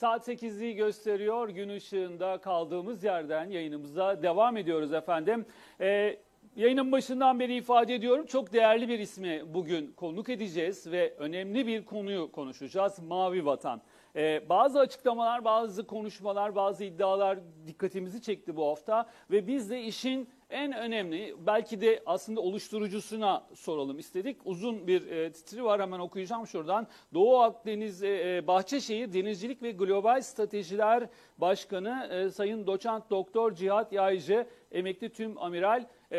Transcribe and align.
Saat 0.00 0.28
8'i 0.28 0.74
gösteriyor. 0.74 1.48
Gün 1.48 1.68
ışığında 1.68 2.38
kaldığımız 2.38 3.04
yerden 3.04 3.50
yayınımıza 3.50 4.22
devam 4.22 4.56
ediyoruz 4.56 4.92
efendim. 4.92 5.46
Ee, 5.80 6.18
yayının 6.56 6.92
başından 6.92 7.40
beri 7.40 7.56
ifade 7.56 7.94
ediyorum. 7.94 8.26
Çok 8.26 8.52
değerli 8.52 8.88
bir 8.88 8.98
ismi 8.98 9.42
bugün 9.54 9.92
konuk 9.92 10.28
edeceğiz 10.28 10.90
ve 10.90 11.14
önemli 11.18 11.66
bir 11.66 11.84
konuyu 11.84 12.32
konuşacağız. 12.32 12.98
Mavi 12.98 13.46
Vatan. 13.46 13.82
Ee, 14.16 14.48
bazı 14.48 14.80
açıklamalar, 14.80 15.44
bazı 15.44 15.86
konuşmalar, 15.86 16.54
bazı 16.54 16.84
iddialar 16.84 17.38
dikkatimizi 17.66 18.22
çekti 18.22 18.56
bu 18.56 18.66
hafta 18.66 19.06
ve 19.30 19.46
biz 19.46 19.70
de 19.70 19.82
işin 19.82 20.28
en 20.50 20.72
önemli 20.72 21.36
belki 21.46 21.80
de 21.80 22.02
aslında 22.06 22.40
oluşturucusuna 22.40 23.46
soralım 23.54 23.98
istedik. 23.98 24.36
Uzun 24.44 24.86
bir 24.86 25.06
e, 25.06 25.32
titri 25.32 25.64
var 25.64 25.80
hemen 25.80 25.98
okuyacağım 25.98 26.46
şuradan. 26.46 26.86
Doğu 27.14 27.40
Akdeniz 27.40 28.02
e, 28.02 28.36
e, 28.36 28.46
Bahçeşehir 28.46 29.12
Denizcilik 29.12 29.62
ve 29.62 29.70
Global 29.70 30.22
Stratejiler 30.22 31.08
Başkanı 31.38 32.08
e, 32.10 32.30
Sayın 32.30 32.66
Doçent 32.66 33.10
Doktor 33.10 33.54
Cihat 33.54 33.92
Yaycı, 33.92 34.46
emekli 34.72 35.08
tüm 35.08 35.38
amiral 35.38 35.86
e, 36.12 36.18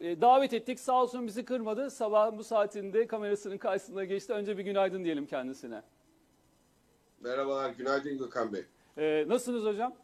e, 0.00 0.20
davet 0.20 0.52
ettik. 0.52 0.80
Sağ 0.80 1.02
olsun 1.02 1.26
bizi 1.26 1.44
kırmadı. 1.44 1.90
Sabah 1.90 2.38
bu 2.38 2.44
saatinde 2.44 3.06
kamerasının 3.06 3.58
karşısına 3.58 4.04
geçti. 4.04 4.32
Önce 4.32 4.58
bir 4.58 4.64
günaydın 4.64 5.04
diyelim 5.04 5.26
kendisine. 5.26 5.82
Merhabalar, 7.20 7.70
günaydın 7.70 8.18
Gökhan 8.18 8.52
Bey. 8.52 8.64
E, 8.96 9.28
nasılsınız 9.28 9.64
hocam? 9.64 9.94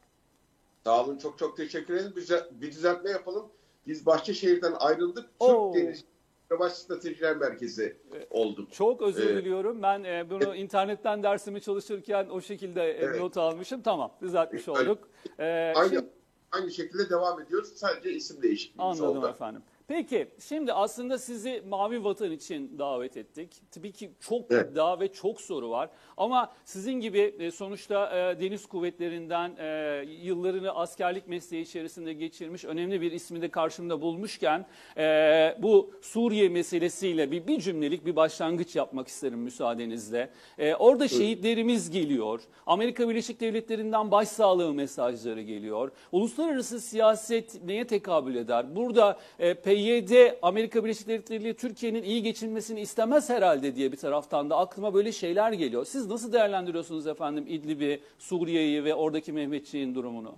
Sağ 0.85 1.05
olun, 1.05 1.19
çok 1.19 1.39
çok 1.39 1.57
teşekkür 1.57 1.95
ederim. 1.95 2.13
Bize, 2.17 2.47
bir 2.51 2.71
düzeltme 2.71 3.11
yapalım. 3.11 3.49
Biz 3.87 4.07
Bahçeşehir'den 4.07 4.73
ayrıldık. 4.79 5.31
Oo. 5.41 5.73
Türk 5.73 5.85
Deniz 5.85 6.05
Savaş 6.49 6.73
Stratejiler 6.73 7.37
Merkezi 7.37 7.97
olduk. 8.31 8.73
Çok 8.73 9.03
özür 9.03 9.31
Evet. 9.31 9.37
diliyorum. 9.45 9.83
Ben 9.83 10.05
e, 10.05 10.31
bunu 10.31 10.55
internetten 10.57 11.23
dersimi 11.23 11.61
çalışırken 11.61 12.29
o 12.29 12.41
şekilde 12.41 12.83
e, 12.83 13.05
Evet. 13.05 13.21
not 13.21 13.37
almışım. 13.37 13.83
Tamam, 13.83 14.13
düzeltmiş 14.23 14.69
olduk. 14.69 15.09
E, 15.39 15.73
Aynı 15.77 15.89
şimdi- 15.95 16.07
aynı 16.53 16.71
şekilde 16.71 17.11
devam 17.11 17.41
ediyoruz. 17.41 17.69
Sadece 17.77 18.13
isim 18.13 18.43
değişikliğimiz 18.43 19.01
Anladım 19.01 19.19
oldu. 19.19 19.29
efendim. 19.29 19.63
Peki 19.89 20.29
şimdi 20.49 20.73
aslında 20.73 21.19
sizi 21.19 21.63
Mavi 21.69 22.05
Vatan 22.05 22.31
için 22.31 22.79
davet 22.79 23.17
ettik. 23.17 23.51
Tabii 23.71 23.93
ki 23.93 24.11
çok 24.21 24.53
Evet. 24.53 24.71
iddia 24.73 25.01
ve 25.01 25.13
çok 25.13 25.41
soru 25.41 25.71
var. 25.71 25.91
Ama 26.17 26.53
sizin 26.65 26.93
gibi 26.93 27.35
e, 27.39 27.51
sonuçta 27.51 28.19
e, 28.31 28.41
deniz 28.41 28.67
kuvvetlerinden 28.67 29.57
e, 29.59 30.05
yıllarını 30.23 30.75
askerlik 30.75 31.29
mesleği 31.29 31.63
içerisinde 31.63 32.13
geçirmiş 32.13 32.65
önemli 32.65 33.01
bir 33.01 33.13
ismi 33.13 33.43
de 33.43 33.51
karşımda 33.51 34.01
bulmuşken 34.01 34.67
e, 34.97 35.57
bu 35.59 35.91
Suriye 36.03 36.49
meselesiyle 36.49 37.31
bir, 37.31 37.47
bir 37.47 37.61
cümlelik 37.61 38.07
bir 38.07 38.17
başlangıç 38.17 38.77
yapmak 38.77 39.09
isterim 39.09 39.39
müsaadenizle. 39.39 40.31
E, 40.59 40.75
orada 40.75 41.09
şehitlerimiz 41.09 41.91
geliyor. 41.91 42.41
Amerika 42.67 43.09
Birleşik 43.09 43.41
Devletleri'nden 43.41 44.11
başsağlığı 44.11 44.75
mesajları 44.75 45.41
geliyor. 45.43 45.91
Uluslararası 46.13 46.81
siyaset 46.81 47.65
neye 47.65 47.87
tekabül 47.87 48.37
eder? 48.37 48.77
Burada 48.77 49.19
e, 49.39 49.55
PYD 49.75 50.39
Amerika 50.43 50.85
Birleşik 50.85 51.09
Devletleri 51.09 51.55
Türkiye'nin 51.55 52.03
iyi 52.03 52.23
geçinmesini 52.23 52.81
istemez 52.81 53.31
herhalde 53.31 53.77
diye 53.77 53.93
bir 53.93 53.97
taraftan 53.97 54.51
da 54.51 54.57
aklıma 54.57 54.95
böyle 54.95 55.13
şeyler 55.13 55.53
geliyor. 55.53 55.85
Siz 55.85 56.07
nasıl 56.07 56.33
değerlendiriyorsunuz 56.33 57.07
efendim 57.07 57.45
İdlib'i, 57.49 58.01
Suriye'yi 58.19 58.85
ve 58.85 58.95
oradaki 58.95 59.33
Mehmetçiğin 59.33 59.95
durumunu? 59.95 60.37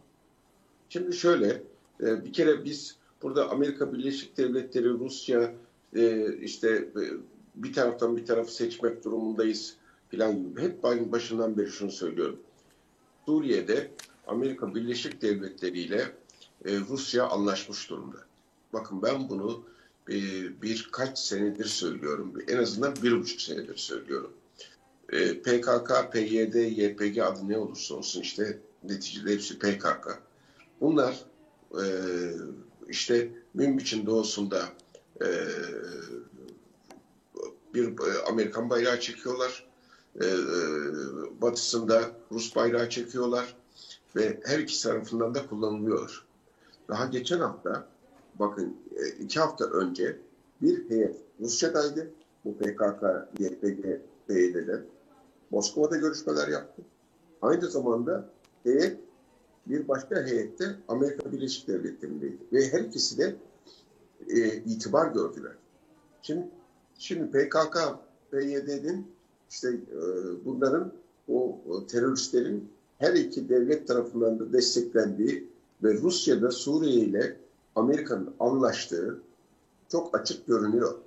Şimdi 0.88 1.16
şöyle, 1.16 1.62
e, 2.00 2.24
bir 2.24 2.32
kere 2.32 2.64
biz 2.64 2.96
burada 3.22 3.50
Amerika 3.50 3.92
Birleşik 3.92 4.36
Devletleri, 4.36 4.88
Rusya, 4.88 5.54
e, 5.96 6.36
işte 6.36 6.68
e, 6.70 7.02
bir 7.54 7.72
taraftan 7.72 8.16
bir 8.16 8.26
tarafı 8.26 8.54
seçmek 8.54 9.04
durumundayız 9.04 9.76
falan 10.10 10.36
gibi. 10.36 10.62
Hep 10.62 10.82
başından 10.82 11.58
beri 11.58 11.70
şunu 11.70 11.90
söylüyorum. 11.90 12.38
Suriye'de 13.26 13.90
Amerika 14.26 14.74
Birleşik 14.74 15.22
Devletleri 15.22 15.78
ile 15.78 16.02
Rusya 16.64 17.28
anlaşmış 17.28 17.90
durumda. 17.90 18.26
Bakın 18.72 19.02
ben 19.02 19.28
bunu 19.28 19.64
e, 20.10 20.14
birkaç 20.62 21.18
senedir 21.18 21.64
söylüyorum. 21.64 22.34
En 22.48 22.56
azından 22.56 22.94
bir 23.02 23.20
buçuk 23.20 23.40
senedir 23.40 23.76
söylüyorum. 23.76 24.32
E, 25.12 25.42
PKK, 25.42 26.12
PYD, 26.12 26.54
YPG 26.54 27.18
adı 27.18 27.48
ne 27.48 27.58
olursa 27.58 27.94
olsun 27.94 28.20
işte 28.20 28.58
neticede 28.84 29.32
hepsi 29.32 29.58
PKK. 29.58 30.18
Bunlar 30.80 31.24
e, 31.72 31.84
işte 32.88 33.30
Münbiç'in 33.54 34.06
doğusunda 34.06 34.62
e, 35.20 35.28
bir 37.74 37.88
e, 37.88 38.22
Amerikan 38.28 38.70
bayrağı 38.70 39.00
çekiyorlar. 39.00 39.66
E, 40.20 40.26
e, 40.26 40.32
batısında 41.42 42.10
Rus 42.32 42.56
bayrağı 42.56 42.90
çekiyorlar. 42.90 43.56
Ve 44.16 44.40
her 44.44 44.58
iki 44.58 44.82
tarafından 44.82 45.34
da 45.34 45.46
kullanılıyor. 45.46 46.24
Daha 46.88 47.06
geçen 47.06 47.40
hafta 47.40 47.88
bakın 48.38 48.76
e, 48.96 49.08
iki 49.08 49.40
hafta 49.40 49.64
önce 49.64 50.20
bir 50.62 50.90
heyet 50.90 51.16
Rusya'daydı. 51.40 52.10
Bu 52.44 52.56
PKK, 52.56 53.02
YPG, 53.38 54.00
PYD'den. 54.28 54.84
Moskova'da 55.50 55.96
görüşmeler 55.96 56.48
yaptı. 56.48 56.82
Aynı 57.42 57.66
zamanda 57.66 58.30
heyet 58.64 59.00
bir 59.66 59.88
başka 59.88 60.26
heyette 60.26 60.76
Amerika 60.88 61.32
Birleşik 61.32 61.68
Devletleri'ndeydi. 61.68 62.38
Ve 62.52 62.68
her 62.72 62.80
ikisi 62.80 63.18
de 63.18 63.36
e, 64.28 64.56
itibar 64.56 65.12
gördüler. 65.12 65.52
Şimdi, 66.22 66.46
şimdi 66.98 67.30
PKK, 67.30 67.78
PYD'nin 68.30 69.06
işte 69.50 69.68
e, 69.68 70.00
bunların 70.44 70.92
o, 71.28 71.58
o 71.68 71.86
teröristlerin 71.86 72.68
her 72.98 73.14
iki 73.14 73.48
devlet 73.48 73.88
tarafından 73.88 74.38
da 74.38 74.52
desteklendiği 74.52 75.48
ve 75.82 75.94
Rusya'da 75.94 76.50
Suriye 76.50 76.94
ile 76.94 77.36
Amerika'nın 77.76 78.34
anlaştığı 78.40 79.22
çok 79.88 80.18
açık 80.18 80.46
görünüyor. 80.46 80.98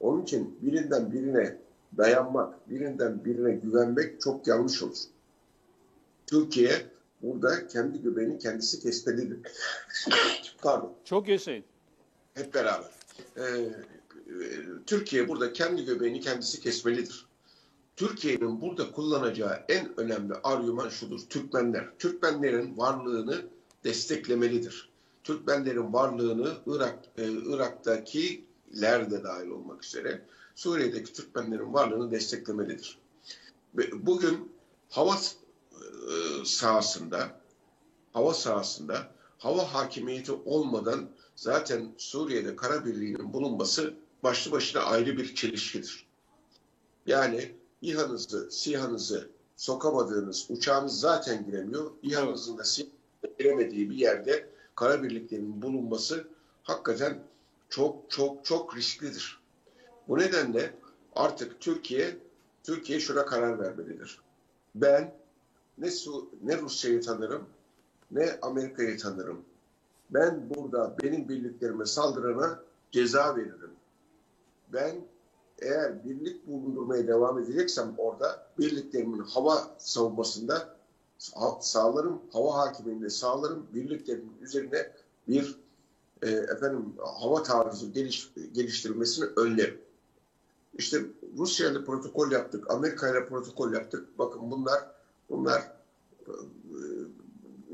Onun 0.00 0.22
için 0.22 0.58
birinden 0.62 1.12
birine 1.12 1.58
dayanmak, 1.96 2.70
birinden 2.70 3.24
birine 3.24 3.52
güvenmek 3.52 4.20
çok 4.20 4.46
yanlış 4.46 4.82
olur. 4.82 4.96
Türkiye 6.26 6.86
burada 7.22 7.66
kendi 7.66 8.02
göbeğini 8.02 8.38
kendisi 8.38 8.80
kesmelidir. 8.80 9.38
Pardon. 10.62 10.92
Çok 11.04 11.28
yaşayın. 11.28 11.64
Hep 12.34 12.54
beraber. 12.54 12.90
Ee, 13.38 13.70
Türkiye 14.86 15.28
burada 15.28 15.52
kendi 15.52 15.84
göbeğini 15.84 16.20
kendisi 16.20 16.60
kesmelidir. 16.60 17.26
Türkiye'nin 17.96 18.60
burada 18.60 18.92
kullanacağı 18.92 19.64
en 19.68 20.00
önemli 20.00 20.34
argüman 20.44 20.88
şudur. 20.88 21.20
Türkmenler. 21.28 21.88
Türkmenlerin 21.98 22.78
varlığını 22.78 23.42
desteklemelidir. 23.84 24.93
Türkmenlerin 25.24 25.92
varlığını 25.92 26.52
Irak, 26.66 26.98
e, 27.18 27.32
Irak'takiler 27.32 29.10
de 29.10 29.24
dahil 29.24 29.48
olmak 29.48 29.84
üzere 29.84 30.24
Suriye'deki 30.54 31.12
Türkmenlerin 31.12 31.74
varlığını 31.74 32.10
desteklemelidir. 32.10 32.98
Bugün 33.92 34.52
hava 34.90 35.14
e, 35.14 36.44
sahasında 36.44 37.40
hava 38.12 38.34
sahasında 38.34 39.10
hava 39.38 39.74
hakimiyeti 39.74 40.32
olmadan 40.32 41.08
zaten 41.36 41.94
Suriye'de 41.98 42.56
kara 42.56 42.84
birliğinin 42.84 43.32
bulunması 43.32 43.94
başlı 44.22 44.52
başına 44.52 44.82
ayrı 44.82 45.16
bir 45.16 45.34
çelişkidir. 45.34 46.06
Yani 47.06 47.54
İHA'nızı, 47.82 48.50
SİHA'nızı 48.50 49.30
sokamadığınız 49.56 50.46
uçağınız 50.48 51.00
zaten 51.00 51.44
giremiyor. 51.46 51.90
İHA'nızın 52.02 52.58
da 52.58 52.64
SİHA'nızın 52.64 53.38
giremediği 53.38 53.90
bir 53.90 53.96
yerde 53.96 54.53
kara 54.74 55.02
birliklerinin 55.02 55.62
bulunması 55.62 56.28
hakikaten 56.62 57.18
çok 57.68 58.10
çok 58.10 58.44
çok 58.44 58.76
risklidir. 58.76 59.40
Bu 60.08 60.18
nedenle 60.18 60.74
artık 61.16 61.60
Türkiye 61.60 62.16
Türkiye 62.62 63.00
şuna 63.00 63.26
karar 63.26 63.58
vermelidir. 63.58 64.20
Ben 64.74 65.14
ne, 65.78 65.90
Su, 65.90 66.30
ne 66.42 66.58
Rusya'yı 66.58 67.00
tanırım 67.00 67.46
ne 68.10 68.38
Amerika'yı 68.42 68.98
tanırım. 68.98 69.44
Ben 70.10 70.50
burada 70.50 70.94
benim 71.02 71.28
birliklerime 71.28 71.86
saldırana 71.86 72.60
ceza 72.90 73.36
veririm. 73.36 73.70
Ben 74.72 74.96
eğer 75.58 76.04
birlik 76.04 76.46
bulundurmaya 76.46 77.06
devam 77.06 77.38
edeceksem 77.38 77.94
orada 77.98 78.46
birliklerimin 78.58 79.18
hava 79.18 79.74
savunmasında 79.78 80.73
sağlarım, 81.60 82.22
hava 82.32 82.56
hakimliğinde 82.56 83.10
sağlarım, 83.10 83.66
birliklerimin 83.74 84.36
üzerine 84.42 84.92
bir 85.28 85.56
e, 86.22 86.30
efendim 86.30 86.94
hava 86.98 87.42
taarruzu 87.42 87.92
geliş, 87.92 88.30
geliştirilmesini 88.52 89.24
önlerim. 89.36 89.80
İşte 90.74 91.00
Rusya 91.36 91.70
ile 91.70 91.84
protokol 91.84 92.32
yaptık, 92.32 92.70
Amerika 92.70 93.10
ile 93.10 93.26
protokol 93.26 93.72
yaptık. 93.72 94.18
Bakın 94.18 94.50
bunlar 94.50 94.80
bunlar 95.30 95.60
e, 96.26 96.32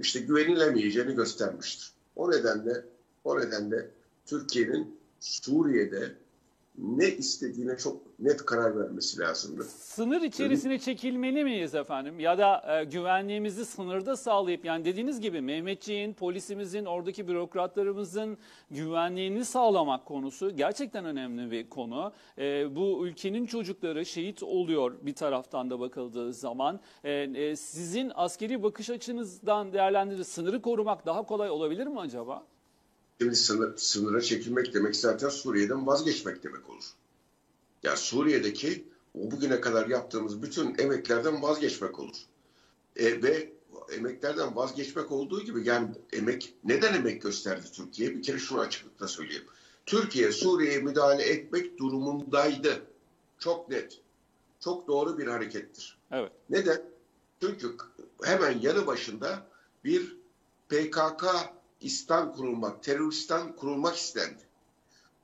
işte 0.00 0.20
güvenilemeyeceğini 0.20 1.14
göstermiştir. 1.14 1.92
O 2.16 2.30
nedenle 2.30 2.84
o 3.24 3.40
nedenle 3.40 3.90
Türkiye'nin 4.26 5.00
Suriye'de 5.20 6.14
ne 6.82 7.08
istediğine 7.08 7.76
çok 7.76 7.96
net 8.18 8.44
karar 8.44 8.78
vermesi 8.78 9.18
lazımdı. 9.20 9.64
Sınır 9.64 10.22
içerisine 10.22 10.78
çekilmeli 10.78 11.44
miyiz 11.44 11.74
efendim? 11.74 12.20
Ya 12.20 12.38
da 12.38 12.80
e, 12.80 12.84
güvenliğimizi 12.84 13.64
sınırda 13.64 14.16
sağlayıp 14.16 14.64
yani 14.64 14.84
dediğiniz 14.84 15.20
gibi 15.20 15.40
Mehmetçiğin, 15.40 16.12
polisimizin, 16.14 16.84
oradaki 16.84 17.28
bürokratlarımızın 17.28 18.38
güvenliğini 18.70 19.44
sağlamak 19.44 20.06
konusu 20.06 20.56
gerçekten 20.56 21.04
önemli 21.04 21.50
bir 21.50 21.68
konu. 21.68 22.12
E, 22.38 22.76
bu 22.76 23.06
ülkenin 23.06 23.46
çocukları 23.46 24.06
şehit 24.06 24.42
oluyor 24.42 24.94
bir 25.02 25.14
taraftan 25.14 25.70
da 25.70 25.80
bakıldığı 25.80 26.32
zaman. 26.32 26.80
E, 27.04 27.12
e, 27.12 27.56
sizin 27.56 28.12
askeri 28.14 28.62
bakış 28.62 28.90
açınızdan 28.90 29.72
değerlendirir 29.72 30.24
sınırı 30.24 30.62
korumak 30.62 31.06
daha 31.06 31.22
kolay 31.22 31.50
olabilir 31.50 31.86
mi 31.86 32.00
acaba? 32.00 32.46
Şimdi 33.20 33.36
sınır, 33.36 33.76
sınıra 33.76 34.20
çekilmek 34.20 34.74
demek 34.74 34.96
zaten 34.96 35.28
Suriye'den 35.28 35.86
vazgeçmek 35.86 36.42
demek 36.42 36.70
olur. 36.70 36.84
Ya 37.82 37.96
Suriye'deki 37.96 38.88
o 39.14 39.30
bugüne 39.30 39.60
kadar 39.60 39.86
yaptığımız 39.86 40.42
bütün 40.42 40.78
emeklerden 40.78 41.42
vazgeçmek 41.42 41.98
olur. 41.98 42.16
E, 42.96 43.22
ve 43.22 43.52
emeklerden 43.92 44.56
vazgeçmek 44.56 45.12
olduğu 45.12 45.44
gibi 45.44 45.68
yani 45.68 45.88
emek 46.12 46.54
neden 46.64 46.94
emek 46.94 47.22
gösterdi 47.22 47.66
Türkiye? 47.72 48.14
Bir 48.14 48.22
kere 48.22 48.38
şunu 48.38 48.60
açıklıkla 48.60 49.08
söyleyeyim. 49.08 49.44
Türkiye 49.86 50.32
Suriye'ye 50.32 50.78
müdahale 50.78 51.22
etmek 51.22 51.78
durumundaydı. 51.78 52.82
Çok 53.38 53.68
net. 53.68 54.00
Çok 54.60 54.88
doğru 54.88 55.18
bir 55.18 55.26
harekettir. 55.26 55.98
Evet. 56.12 56.32
Neden? 56.50 56.82
Çünkü 57.40 57.76
hemen 58.22 58.60
yanı 58.60 58.86
başında 58.86 59.46
bir 59.84 60.16
PKK 60.68 61.24
İstan 61.80 62.32
kurulmak, 62.32 62.82
teröristan 62.82 63.56
kurulmak 63.56 63.96
istendi. 63.96 64.42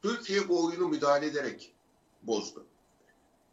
Türkiye 0.02 0.48
bu 0.48 0.66
oyunu 0.66 0.88
müdahale 0.88 1.26
ederek 1.26 1.74
bozdu. 2.22 2.64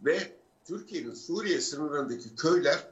Ve 0.01 0.37
Türkiye'nin 0.65 1.13
Suriye 1.13 1.61
sınırlarındaki 1.61 2.35
köyler, 2.35 2.87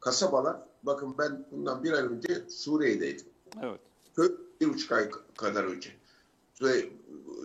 kasabalar, 0.00 0.56
bakın 0.82 1.18
ben 1.18 1.46
bundan 1.50 1.84
bir 1.84 1.92
ay 1.92 2.02
önce 2.02 2.48
Suriye'deydim. 2.48 3.26
Evet. 3.62 3.80
Köy 4.16 4.36
bir 4.60 4.68
buçuk 4.68 4.92
ay 4.92 5.10
kadar 5.36 5.64
önce. 5.64 5.96
Ve 6.62 6.88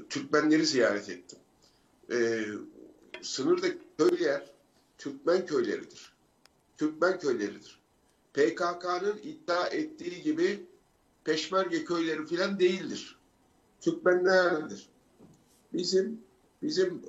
Türkmenleri 0.09 0.65
ziyaret 0.65 1.09
ettim. 1.09 1.39
Ee, 2.11 2.45
sınırdaki 3.21 3.77
köyler 3.97 4.51
Türkmen 4.97 5.45
köyleridir. 5.45 6.13
Türkmen 6.77 7.19
köyleridir. 7.19 7.79
PKK'nın 8.33 9.17
iddia 9.23 9.67
ettiği 9.67 10.21
gibi 10.21 10.65
peşmerge 11.29 11.85
köyleri 11.85 12.25
filan 12.25 12.59
değildir. 12.59 13.17
Türkmenlerdir. 13.81 14.89
Bizim 15.73 16.21
bizim 16.61 17.01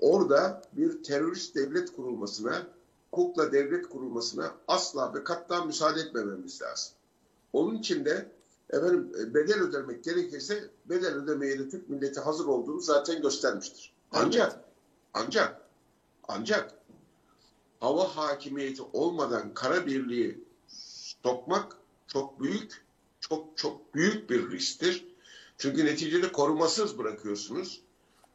orada 0.00 0.62
bir 0.72 1.02
terörist 1.02 1.54
devlet 1.54 1.96
kurulmasına, 1.96 2.66
kukla 3.12 3.52
devlet 3.52 3.88
kurulmasına 3.88 4.54
asla 4.68 5.14
ve 5.14 5.24
katta 5.24 5.64
müsaade 5.64 6.00
etmememiz 6.00 6.62
lazım. 6.62 6.94
Onun 7.52 7.78
için 7.78 8.04
de 8.04 8.32
efendim 8.70 9.12
bedel 9.34 9.60
ödemek 9.60 10.04
gerekirse 10.04 10.70
bedel 10.84 11.14
ödemeye 11.14 11.58
de 11.58 11.68
Türk 11.68 11.88
milleti 11.88 12.20
hazır 12.20 12.46
olduğunu 12.46 12.80
zaten 12.80 13.22
göstermiştir. 13.22 13.92
Ancak 14.12 14.60
ancak 15.14 15.60
ancak 16.28 16.74
hava 17.80 18.16
hakimiyeti 18.16 18.82
olmadan 18.92 19.54
kara 19.54 19.86
birliği 19.86 20.44
sokmak 21.22 21.76
çok 22.06 22.40
büyük 22.40 22.85
çok 23.28 23.56
çok 23.56 23.94
büyük 23.94 24.30
bir 24.30 24.50
risktir. 24.50 25.06
Çünkü 25.58 25.84
neticede 25.84 26.32
korumasız 26.32 26.98
bırakıyorsunuz 26.98 27.80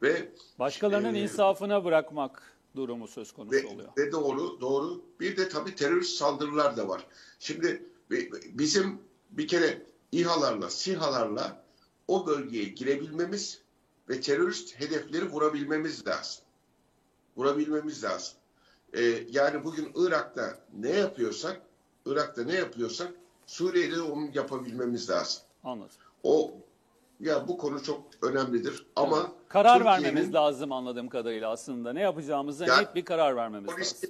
ve 0.01 0.31
Başkalarının 0.59 1.15
e, 1.15 1.21
insafına 1.21 1.85
bırakmak 1.85 2.57
durumu 2.75 3.07
söz 3.07 3.31
konusu 3.31 3.55
ve, 3.55 3.67
oluyor. 3.67 3.89
ve 3.97 4.11
doğru 4.11 4.61
doğru. 4.61 5.01
Bir 5.19 5.37
de 5.37 5.49
tabii 5.49 5.75
terörist 5.75 6.17
saldırılar 6.17 6.77
da 6.77 6.87
var. 6.87 7.07
Şimdi 7.39 7.85
bizim 8.45 8.99
bir 9.31 9.47
kere 9.47 9.85
İHA'larla, 10.11 10.69
SİHA'larla 10.69 11.63
o 12.07 12.27
bölgeye 12.27 12.63
girebilmemiz 12.63 13.61
ve 14.09 14.21
terörist 14.21 14.79
hedefleri 14.79 15.29
vurabilmemiz 15.29 16.07
lazım. 16.07 16.43
Vurabilmemiz 17.37 18.03
lazım. 18.03 18.33
Ee, 18.93 19.23
yani 19.29 19.63
bugün 19.63 19.91
Irak'ta 19.95 20.59
ne 20.73 20.89
yapıyorsak, 20.89 21.61
Irak'ta 22.05 22.43
ne 22.43 22.55
yapıyorsak 22.55 23.13
Suriye'de 23.55 23.95
de 23.95 24.01
onu 24.01 24.29
yapabilmemiz 24.33 25.09
lazım. 25.09 25.41
Anladım. 25.63 25.95
O 26.23 26.51
ya 27.19 27.47
bu 27.47 27.57
konu 27.57 27.83
çok 27.83 28.03
önemlidir 28.21 28.85
ama 28.95 29.31
Karar 29.47 29.77
Türkiye'nin 29.77 30.03
vermemiz 30.03 30.33
lazım 30.33 30.71
anladığım 30.71 31.09
kadarıyla 31.09 31.49
aslında. 31.51 31.93
Ne 31.93 32.01
yapacağımıza 32.01 32.65
Ya- 32.65 32.77
net 32.77 32.95
bir 32.95 33.05
karar 33.05 33.35
vermemiz 33.35 33.69
o 33.73 33.79
lazım. 33.79 34.09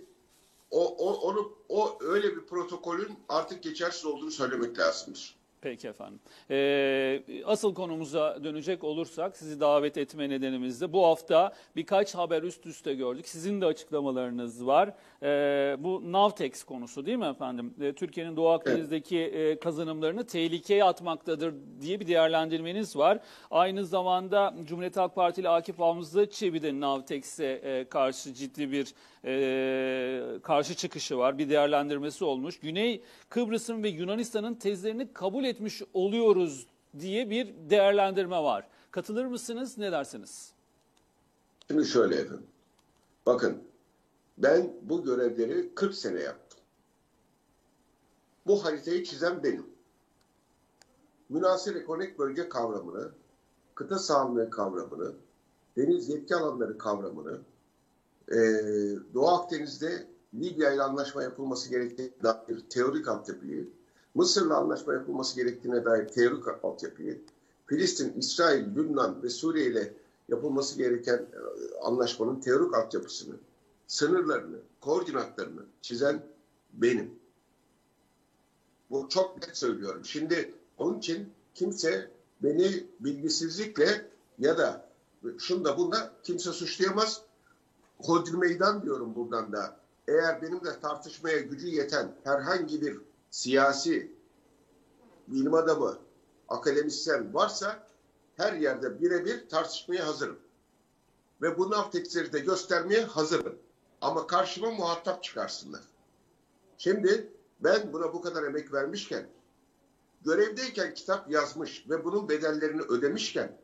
o, 0.72 0.96
o, 0.98 1.14
onu, 1.14 1.52
o 1.70 1.98
öyle 2.02 2.36
bir 2.36 2.46
protokolün 2.46 3.20
artık 3.30 3.64
geçersiz 3.64 4.06
olduğunu 4.06 4.32
söylemek 4.32 4.80
lazımdır. 4.80 5.36
Peki 5.62 5.88
efendim. 5.88 6.20
Ee, 6.50 7.24
asıl 7.46 7.74
konumuza 7.74 8.44
dönecek 8.44 8.84
olursak 8.84 9.38
sizi 9.38 9.60
davet 9.60 9.98
etme 9.98 10.30
nedenimiz 10.30 10.82
de 10.82 10.94
bu 10.94 11.06
hafta 11.06 11.54
birkaç 11.76 12.16
haber 12.16 12.44
üst 12.44 12.66
üste 12.66 12.94
gördük. 12.94 13.28
Sizin 13.28 13.62
de 13.62 13.66
açıklamalarınız 13.66 14.66
var. 14.66 14.94
Ee, 15.24 15.76
bu 15.80 16.12
Navtex 16.12 16.64
konusu 16.64 17.06
değil 17.06 17.18
mi 17.18 17.26
efendim? 17.26 17.74
Ee, 17.82 17.94
Türkiye'nin 17.94 18.36
Doğu 18.36 18.50
Akdeniz'deki 18.50 19.20
e, 19.20 19.60
kazanımlarını 19.60 20.28
tehlikeye 20.28 20.84
atmaktadır 20.84 21.54
diye 21.82 22.00
bir 22.00 22.08
değerlendirmeniz 22.08 22.96
var. 22.96 23.20
Aynı 23.52 23.86
zamanda 23.86 24.54
Cumhuriyet 24.64 24.98
Halk 24.98 25.16
Partili 25.16 25.50
Akif 25.50 25.80
Hamza 25.80 26.30
Çebi 26.30 26.62
de 26.62 26.80
Navtex'e 26.80 27.46
e, 27.46 27.90
karşı 27.90 28.34
ciddi 28.34 28.72
bir 28.72 28.94
e, 29.26 30.40
karşı 30.42 30.76
çıkışı 30.76 31.18
var. 31.18 31.38
Bir 31.38 31.50
değerlendirmesi 31.50 32.26
olmuş. 32.26 32.60
Güney 32.60 33.02
Kıbrıs'ın 33.30 33.84
ve 33.84 33.90
Yunanistan'ın 33.90 34.56
tezlerini 34.56 35.14
kabul 35.14 35.51
etmiş 35.52 35.82
oluyoruz 35.94 36.68
diye 37.00 37.30
bir 37.30 37.54
değerlendirme 37.70 38.44
var. 38.44 38.68
Katılır 38.92 39.26
mısınız? 39.26 39.78
Ne 39.78 39.92
dersiniz? 39.92 40.52
Şimdi 41.68 41.86
şöyle 41.86 42.16
efendim. 42.16 42.48
Bakın 43.26 43.58
ben 44.38 44.74
bu 44.82 45.04
görevleri 45.04 45.76
40 45.76 45.96
sene 45.96 46.20
yaptım. 46.20 46.60
Bu 48.48 48.66
haritayı 48.66 49.04
çizen 49.04 49.44
benim. 49.44 49.66
Münasır 51.30 51.76
ekonomik 51.76 52.20
bölge 52.20 52.50
kavramını, 52.50 53.12
kıta 53.76 54.00
sahanlığı 54.00 54.50
kavramını, 54.50 55.14
deniz 55.78 56.10
yetki 56.10 56.36
alanları 56.36 56.78
kavramını, 56.78 57.40
e, 58.32 58.38
Doğu 59.14 59.28
Akdeniz'de 59.28 60.08
Libya 60.34 60.74
ile 60.74 60.82
anlaşma 60.82 61.24
yapılması 61.24 61.70
gerektiğine 61.70 62.12
dair 62.24 62.60
teorik 62.70 63.08
altyapıyı, 63.08 63.70
Mısır'la 64.16 64.58
anlaşma 64.58 64.94
yapılması 64.94 65.36
gerektiğine 65.36 65.86
dair 65.86 66.08
teorik 66.08 66.44
altyapıyı, 66.64 67.22
Filistin, 67.68 68.14
İsrail, 68.14 68.76
Lübnan 68.76 69.24
ve 69.24 69.30
Suriye 69.30 69.66
ile 69.66 69.94
yapılması 70.30 70.78
gereken 70.78 71.18
e, 71.18 71.78
anlaşmanın 71.82 72.40
teorik 72.40 72.76
altyapısını, 72.76 73.36
sınırlarını, 73.88 74.58
koordinatlarını 74.82 75.62
çizen 75.82 76.24
benim. 76.74 77.12
Bu 78.90 79.10
çok 79.10 79.48
net 79.48 79.58
söylüyorum. 79.58 80.06
Şimdi 80.06 80.54
onun 80.78 80.98
için 80.98 81.30
kimse 81.54 82.12
beni 82.44 82.88
bilgisizlikle 83.00 84.08
ya 84.40 84.58
da 84.58 84.90
şunda 85.38 85.78
bunda 85.78 86.14
kimse 86.24 86.52
suçlayamaz. 86.52 87.22
Hodri 88.00 88.38
meydan 88.38 88.84
diyorum 88.84 89.16
buradan 89.16 89.52
da. 89.52 89.78
Eğer 90.08 90.42
benimle 90.42 90.80
tartışmaya 90.82 91.40
gücü 91.40 91.68
yeten 91.68 92.16
herhangi 92.24 92.82
bir 92.82 92.98
siyasi 93.32 94.12
bilim 95.28 95.54
adamı, 95.54 96.00
akademisyen 96.48 97.34
varsa 97.34 97.88
her 98.38 98.54
yerde 98.54 99.02
birebir 99.02 99.50
tartışmaya 99.50 100.08
hazırım. 100.08 100.40
Ve 101.42 101.58
bu 101.58 101.72
naftekleri 101.72 102.34
de 102.34 102.40
göstermeye 102.40 103.04
hazırım. 103.04 103.60
Ama 104.02 104.28
karşıma 104.28 104.72
muhatap 104.72 105.24
çıkarsınlar. 105.24 105.82
Şimdi 106.78 107.34
ben 107.60 107.94
buna 107.94 108.14
bu 108.14 108.22
kadar 108.22 108.44
emek 108.44 108.74
vermişken, 108.74 109.28
görevdeyken 110.26 110.94
kitap 110.94 111.32
yazmış 111.32 111.86
ve 111.90 112.04
bunun 112.04 112.30
bedellerini 112.30 112.82
ödemişken, 112.82 113.58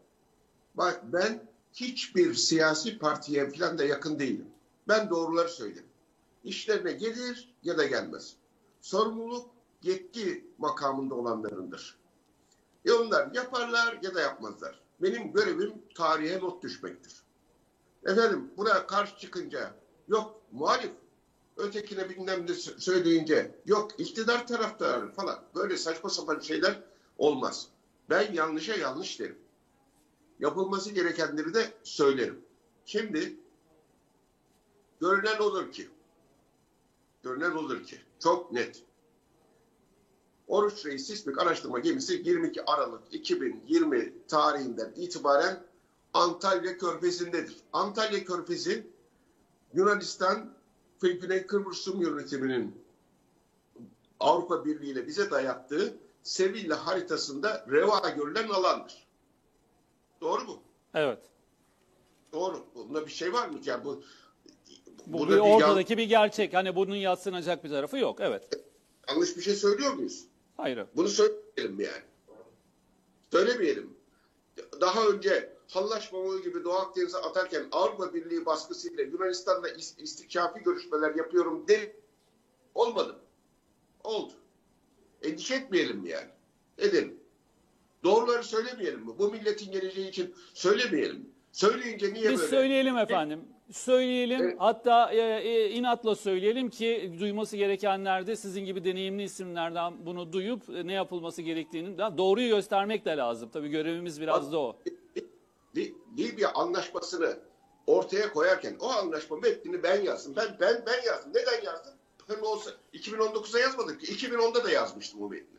bak 0.76 1.02
ben 1.04 1.48
hiçbir 1.74 2.34
siyasi 2.34 3.00
partiye 3.00 3.50
falan 3.50 3.78
da 3.78 3.86
yakın 3.86 4.20
değilim. 4.20 4.48
Ben 4.88 5.10
doğruları 5.10 5.50
söylerim. 5.50 5.88
İşlerine 6.44 6.92
gelir 6.92 7.56
ya 7.64 7.78
da 7.78 7.86
gelmez. 7.86 8.36
Sorumluluk 8.82 9.57
yetki 9.82 10.52
makamında 10.58 11.16
olanlarındır. 11.16 11.98
E 12.86 12.92
onlar 12.92 13.32
yaparlar 13.34 14.00
ya 14.02 14.16
da 14.16 14.22
yapmazlar. 14.22 14.82
Benim 15.02 15.34
görevim 15.34 15.74
tarihe 15.96 16.40
not 16.40 16.64
düşmektir. 16.64 17.24
Efendim 18.06 18.52
buna 18.58 18.88
karşı 18.88 19.18
çıkınca 19.18 19.76
yok 20.08 20.42
muhalif, 20.52 20.92
ötekine 21.58 22.10
bilmem 22.10 22.48
ne 22.48 22.54
söyleyince 22.54 23.56
yok 23.66 24.00
iktidar 24.00 24.48
taraftarı 24.48 25.12
falan 25.12 25.44
böyle 25.56 25.78
saçma 25.78 26.10
sapan 26.10 26.40
şeyler 26.40 26.84
olmaz. 27.18 27.68
Ben 28.10 28.34
yanlışa 28.34 28.76
yanlış 28.76 29.20
derim. 29.20 29.38
Yapılması 30.40 30.92
gerekenleri 30.92 31.54
de 31.54 31.74
söylerim. 31.84 32.46
Şimdi 32.86 33.40
görünen 35.02 35.40
olur 35.40 35.72
ki 35.72 35.90
görünen 37.24 37.52
olur 37.52 37.84
ki 37.84 38.02
çok 38.20 38.52
net 38.52 38.84
Oruç 40.48 40.86
Reis 40.86 41.08
Sismik 41.08 41.42
Araştırma 41.42 41.80
Gemisi 41.80 42.13
22 42.25 42.66
Aralık 42.66 43.01
2020 43.12 44.13
tarihinden 44.27 44.94
itibaren 44.96 45.63
Antalya 46.13 46.77
Körfezi'ndedir. 46.77 47.56
Antalya 47.74 48.25
Körfezi 48.25 48.88
Yunanistan 49.74 50.54
ve 51.04 51.10
Güney 51.10 51.46
Kıbrıs 51.48 51.88
Rum 51.88 52.01
yönetiminin 52.01 52.75
Avrupa 54.20 54.66
Birliği 54.66 54.92
ile 54.92 55.08
bize 55.08 55.32
dayattığı 55.32 55.98
Sevilla 56.24 56.88
haritasında 56.88 57.66
reva 57.72 58.10
görülen 58.10 58.48
alandır. 58.50 59.08
Doğru 60.22 60.44
mu? 60.44 60.62
Evet. 60.94 61.20
Doğru. 62.34 62.66
Bunda 62.75 63.06
bir 63.06 63.12
şey 63.12 63.34
var 63.34 63.48
mı? 63.50 63.60
Yani 63.66 63.86
bu, 63.86 64.04
Bu 65.08 65.24
bir 65.24 65.32
bir 65.32 65.36
yan- 65.36 65.46
ortadaki 65.50 65.98
bir 65.98 66.04
gerçek. 66.10 66.54
Hani 66.54 66.75
bunun 66.75 66.96
yatsınacak 66.96 67.63
bir 67.63 67.70
tarafı 67.70 67.98
yok. 67.98 68.20
Evet. 68.22 68.44
yanlış 69.10 69.38
bir 69.38 69.42
şey 69.42 69.56
söylüyor 69.56 69.94
muyuz? 69.94 70.24
Hayır. 70.58 70.86
Bunu 70.96 71.08
söylemeyelim 71.08 71.80
yani. 71.80 72.04
Söylemeyelim. 73.32 73.98
Daha 74.82 75.08
önce 75.08 75.54
hallaşmamalı 75.68 76.44
gibi 76.44 76.64
Doğu 76.64 76.74
Akdeniz'e 76.74 77.18
atarken 77.18 77.68
Avrupa 77.72 78.14
Birliği 78.14 78.46
baskısıyla 78.46 79.04
Yunanistan'da 79.04 79.70
is- 79.70 80.02
istikşafi 80.02 80.64
görüşmeler 80.64 81.16
yapıyorum 81.16 81.68
de 81.68 81.96
olmadı? 82.76 83.16
Oldu. 84.04 84.34
Endişe 85.24 85.56
etmeyelim 85.56 86.06
yani? 86.06 86.30
Edelim. 86.78 87.20
Doğruları 88.04 88.44
söylemeyelim 88.44 89.00
mi? 89.00 89.08
Bu 89.20 89.32
milletin 89.32 89.72
geleceği 89.72 90.10
için 90.10 90.36
söylemeyelim 90.54 91.18
mi? 91.20 91.26
Söyleyince 91.52 92.14
niye 92.14 92.30
Biz 92.32 92.40
böyle? 92.40 92.50
söyleyelim 92.52 92.98
efendim. 92.98 93.44
Söyleyelim. 93.72 94.42
Evet. 94.42 94.56
Hatta 94.60 95.12
e, 95.14 95.18
e, 95.20 95.70
inatla 95.70 96.16
söyleyelim 96.16 96.70
ki 96.70 97.14
duyması 97.20 97.58
gerekenler 97.58 98.28
de 98.28 98.36
sizin 98.36 98.66
gibi 98.66 98.84
deneyimli 98.84 99.24
isimlerden 99.24 100.06
bunu 100.06 100.34
duyup 100.34 100.70
e, 100.70 100.88
ne 100.88 100.94
yapılması 100.94 101.42
gerektiğini 101.42 101.98
da 101.98 102.18
doğruyu 102.18 102.50
göstermek 102.56 103.06
de 103.06 103.18
lazım. 103.18 103.50
Tabii 103.54 103.70
görevimiz 103.70 104.22
biraz 104.22 104.52
da 104.52 104.60
o. 104.60 104.78
Li- 105.76 105.96
Libya 106.18 106.52
anlaşmasını 106.54 107.40
ortaya 107.88 108.34
koyarken 108.34 108.76
o 108.80 108.90
anlaşma 108.90 109.38
metnini 109.38 109.84
ben 109.84 110.02
yazdım. 110.02 110.34
Ben 110.36 110.58
ben 110.60 110.84
ben 110.86 111.04
yazdım. 111.06 111.32
Neden 111.36 111.66
yazdım? 111.66 111.94
Ben 112.30 112.40
olsa 112.42 112.72
2019'da 112.94 113.60
yazmadım 113.60 113.98
ki. 113.98 114.06
2010'da 114.14 114.64
da 114.64 114.72
yazmıştım 114.72 115.22
o 115.22 115.30
metni. 115.30 115.58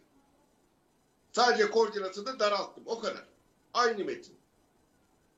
Sadece 1.32 1.70
koordinatı 1.70 2.26
da 2.26 2.38
daralttım. 2.38 2.84
O 2.86 2.98
kadar. 3.00 3.24
Aynı 3.74 4.04
metin. 4.04 4.34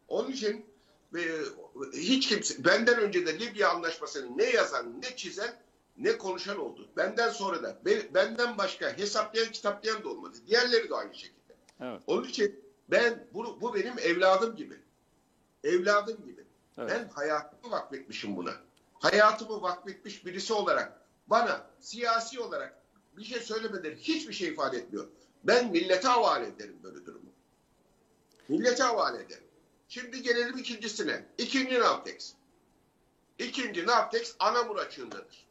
Onun 0.09 0.31
için 0.31 0.67
e, 1.17 1.21
hiç 1.93 2.29
kimse 2.29 2.64
benden 2.64 2.99
önce 2.99 3.26
de 3.26 3.38
Libya 3.38 3.71
anlaşmasını 3.71 4.38
ne 4.38 4.45
yazan, 4.45 5.02
ne 5.02 5.17
çizen, 5.17 5.61
ne 5.99 6.19
konuşan 6.19 6.59
oldu. 6.59 6.88
Benden 6.97 7.31
sonra 7.31 7.62
da 7.62 7.79
be- 7.85 8.14
benden 8.14 8.59
başka 8.59 8.99
hesaplayan, 8.99 9.52
kitaplayan 9.52 10.05
da 10.05 10.09
olmadı. 10.09 10.37
Diğerleri 10.47 10.90
de 10.90 10.95
aynı 10.95 11.14
şekilde. 11.14 11.55
Evet. 11.81 12.00
Onun 12.07 12.25
için 12.29 12.64
ben 12.88 13.26
bu, 13.35 13.61
bu 13.61 13.75
benim 13.75 13.99
evladım 13.99 14.57
gibi. 14.57 14.81
Evladım 15.64 16.25
gibi. 16.25 16.45
Evet. 16.79 16.90
Ben 16.90 17.09
hayatımı 17.09 17.73
vakfetmişim 17.73 18.37
buna. 18.37 18.52
Hayatımı 18.95 19.62
vakfetmiş 19.62 20.26
birisi 20.26 20.52
olarak 20.52 21.00
bana 21.26 21.67
siyasi 21.81 22.40
olarak 22.40 22.81
bir 23.17 23.25
şey 23.25 23.40
söylemeden 23.40 23.95
hiçbir 23.97 24.33
şey 24.33 24.49
ifade 24.49 24.79
etmiyor. 24.79 25.09
Ben 25.45 25.71
millete 25.71 26.09
havale 26.09 26.47
ederim 26.47 26.76
böyle 26.83 27.07
durumu. 27.07 27.31
Millete 28.49 28.83
havale 28.83 29.23
ederim. 29.23 29.45
Şimdi 29.90 30.23
gelelim 30.23 30.59
ikincisine. 30.59 31.26
İkinci 31.38 31.80
Navtex. 31.80 32.32
İkinci 33.38 33.87
Navtex 33.87 34.35
Anamur 34.38 34.76
açığındadır. 34.76 35.47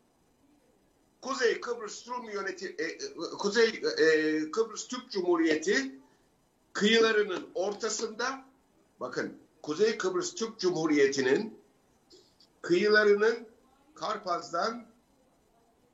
Kuzey 1.22 1.62
Kıbrıs 1.62 2.08
Rum 2.08 2.30
yöneti 2.30 2.76
e, 2.78 2.84
e, 2.84 2.98
Kuzey 3.40 3.68
e, 3.98 4.52
Kıbrıs 4.52 4.88
Türk 4.88 5.12
Cumhuriyeti 5.12 5.96
kıyılarının 6.74 7.50
ortasında 7.56 8.46
bakın 9.00 9.38
Kuzey 9.62 9.98
Kıbrıs 9.98 10.36
Türk 10.36 10.60
Cumhuriyeti'nin 10.60 11.60
kıyılarının 12.62 13.48
Karpaz'dan 13.96 14.86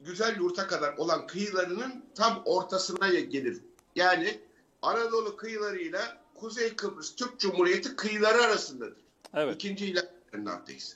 Güzel 0.01 0.37
Yurt'a 0.37 0.67
kadar 0.67 0.97
olan 0.97 1.27
kıyılarının 1.27 2.05
tam 2.15 2.41
ortasına 2.45 3.07
gelir. 3.09 3.61
Yani 3.95 4.39
Anadolu 4.81 5.37
kıyılarıyla 5.37 6.24
Kuzey 6.35 6.75
Kıbrıs 6.75 7.15
Türk 7.15 7.39
Cumhuriyeti 7.39 7.95
kıyıları 7.95 8.41
arasındadır. 8.41 8.97
Evet. 9.33 9.55
İkinci 9.55 9.85
ilerlerin 9.85 10.45
Navtex. 10.45 10.95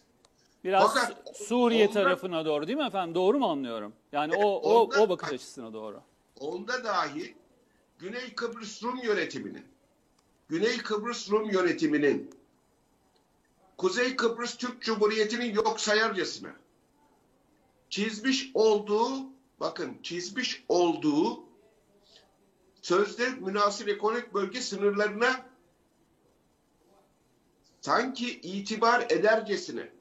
Biraz 0.64 0.94
Fakat 0.94 1.38
Suriye 1.38 1.86
onda- 1.88 1.94
tarafına 1.94 2.46
doğru 2.46 2.68
değil 2.68 2.78
mi 2.78 2.86
efendim? 2.86 3.16
Doğru 3.16 3.40
mu 3.40 3.48
anlıyorum? 3.52 3.94
Yani 4.12 4.36
o 4.36 4.44
o 4.50 4.84
onda- 4.86 5.02
o 5.02 5.10
bakış 5.10 5.30
açısına 5.34 5.74
doğru. 5.74 6.02
Onda 6.40 6.84
dahi 6.84 7.36
Güney 8.00 8.36
Kıbrıs 8.36 8.84
Rum 8.84 9.00
yönetiminin 9.04 9.66
Güney 10.50 10.78
Kıbrıs 10.78 11.32
Rum 11.32 11.50
yönetiminin 11.50 12.30
Kuzey 13.78 14.16
Kıbrıs 14.16 14.58
Türk 14.58 14.82
Cumhuriyeti'nin 14.82 15.54
yok 15.54 15.80
sayarcasına 15.80 16.54
çizmiş 17.90 18.52
olduğu 18.54 19.12
bakın 19.60 19.98
çizmiş 20.04 20.64
olduğu 20.70 21.44
sözde 22.90 23.30
münasır 23.30 23.88
ekonomik 23.88 24.34
bölge 24.34 24.62
sınırlarına 24.62 25.46
sanki 27.82 28.40
itibar 28.40 29.02
edercesine 29.10 29.92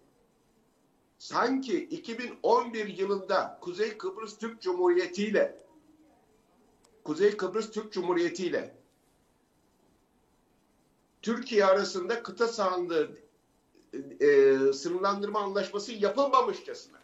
sanki 1.19 1.85
2011 1.85 2.99
yılında 2.99 3.59
Kuzey 3.61 3.99
Kıbrıs 3.99 4.39
Türk 4.39 4.63
Cumhuriyeti 4.63 5.25
ile 5.25 5.63
Kuzey 7.05 7.37
Kıbrıs 7.37 7.71
Türk 7.71 7.93
Cumhuriyeti 7.93 8.47
ile 8.47 8.77
Türkiye 11.23 11.65
arasında 11.65 12.23
kıta 12.23 12.49
sahanlığı 12.49 13.11
e, 14.21 14.57
sınırlandırma 14.73 15.41
anlaşması 15.41 15.93
yapılmamışçasına. 15.93 16.99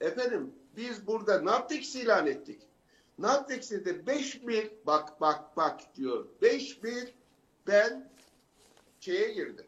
Efendim 0.00 0.54
biz 0.76 1.06
burada 1.06 1.44
NAVTEX 1.44 1.96
ilan 1.96 2.26
ettik. 2.26 2.65
NAVTEX'te 3.18 3.84
de 3.84 4.06
5 4.06 4.42
mil 4.42 4.68
bak 4.86 5.20
bak 5.20 5.56
bak 5.56 5.80
diyor. 5.94 6.26
5 6.42 6.82
mil 6.82 7.06
ben 7.66 8.10
şeye 9.00 9.32
girdim. 9.32 9.66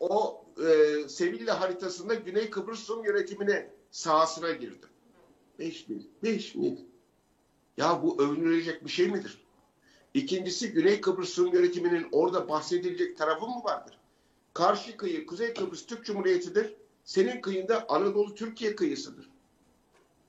O 0.00 0.44
e, 0.66 1.08
Sevilla 1.08 1.60
haritasında 1.60 2.14
Güney 2.14 2.50
Kıbrıs 2.50 2.90
Rum 2.90 3.04
yönetimine 3.04 3.70
sahasına 3.90 4.50
girdim. 4.50 4.88
5 5.58 5.88
mil. 5.88 6.02
5 6.22 6.54
mil. 6.54 6.76
Ya 7.76 8.02
bu 8.02 8.22
övünülecek 8.22 8.84
bir 8.84 8.90
şey 8.90 9.08
midir? 9.08 9.44
İkincisi 10.14 10.72
Güney 10.72 11.00
Kıbrıs 11.00 11.38
Rum 11.38 11.54
yönetiminin 11.54 12.08
orada 12.12 12.48
bahsedilecek 12.48 13.16
tarafı 13.16 13.46
mı 13.46 13.64
vardır? 13.64 13.98
Karşı 14.54 14.96
kıyı 14.96 15.26
Kuzey 15.26 15.54
Kıbrıs 15.54 15.86
Türk 15.86 16.04
Cumhuriyeti'dir. 16.04 16.74
Senin 17.04 17.40
kıyında 17.40 17.86
Anadolu 17.88 18.34
Türkiye 18.34 18.76
kıyısıdır. 18.76 19.30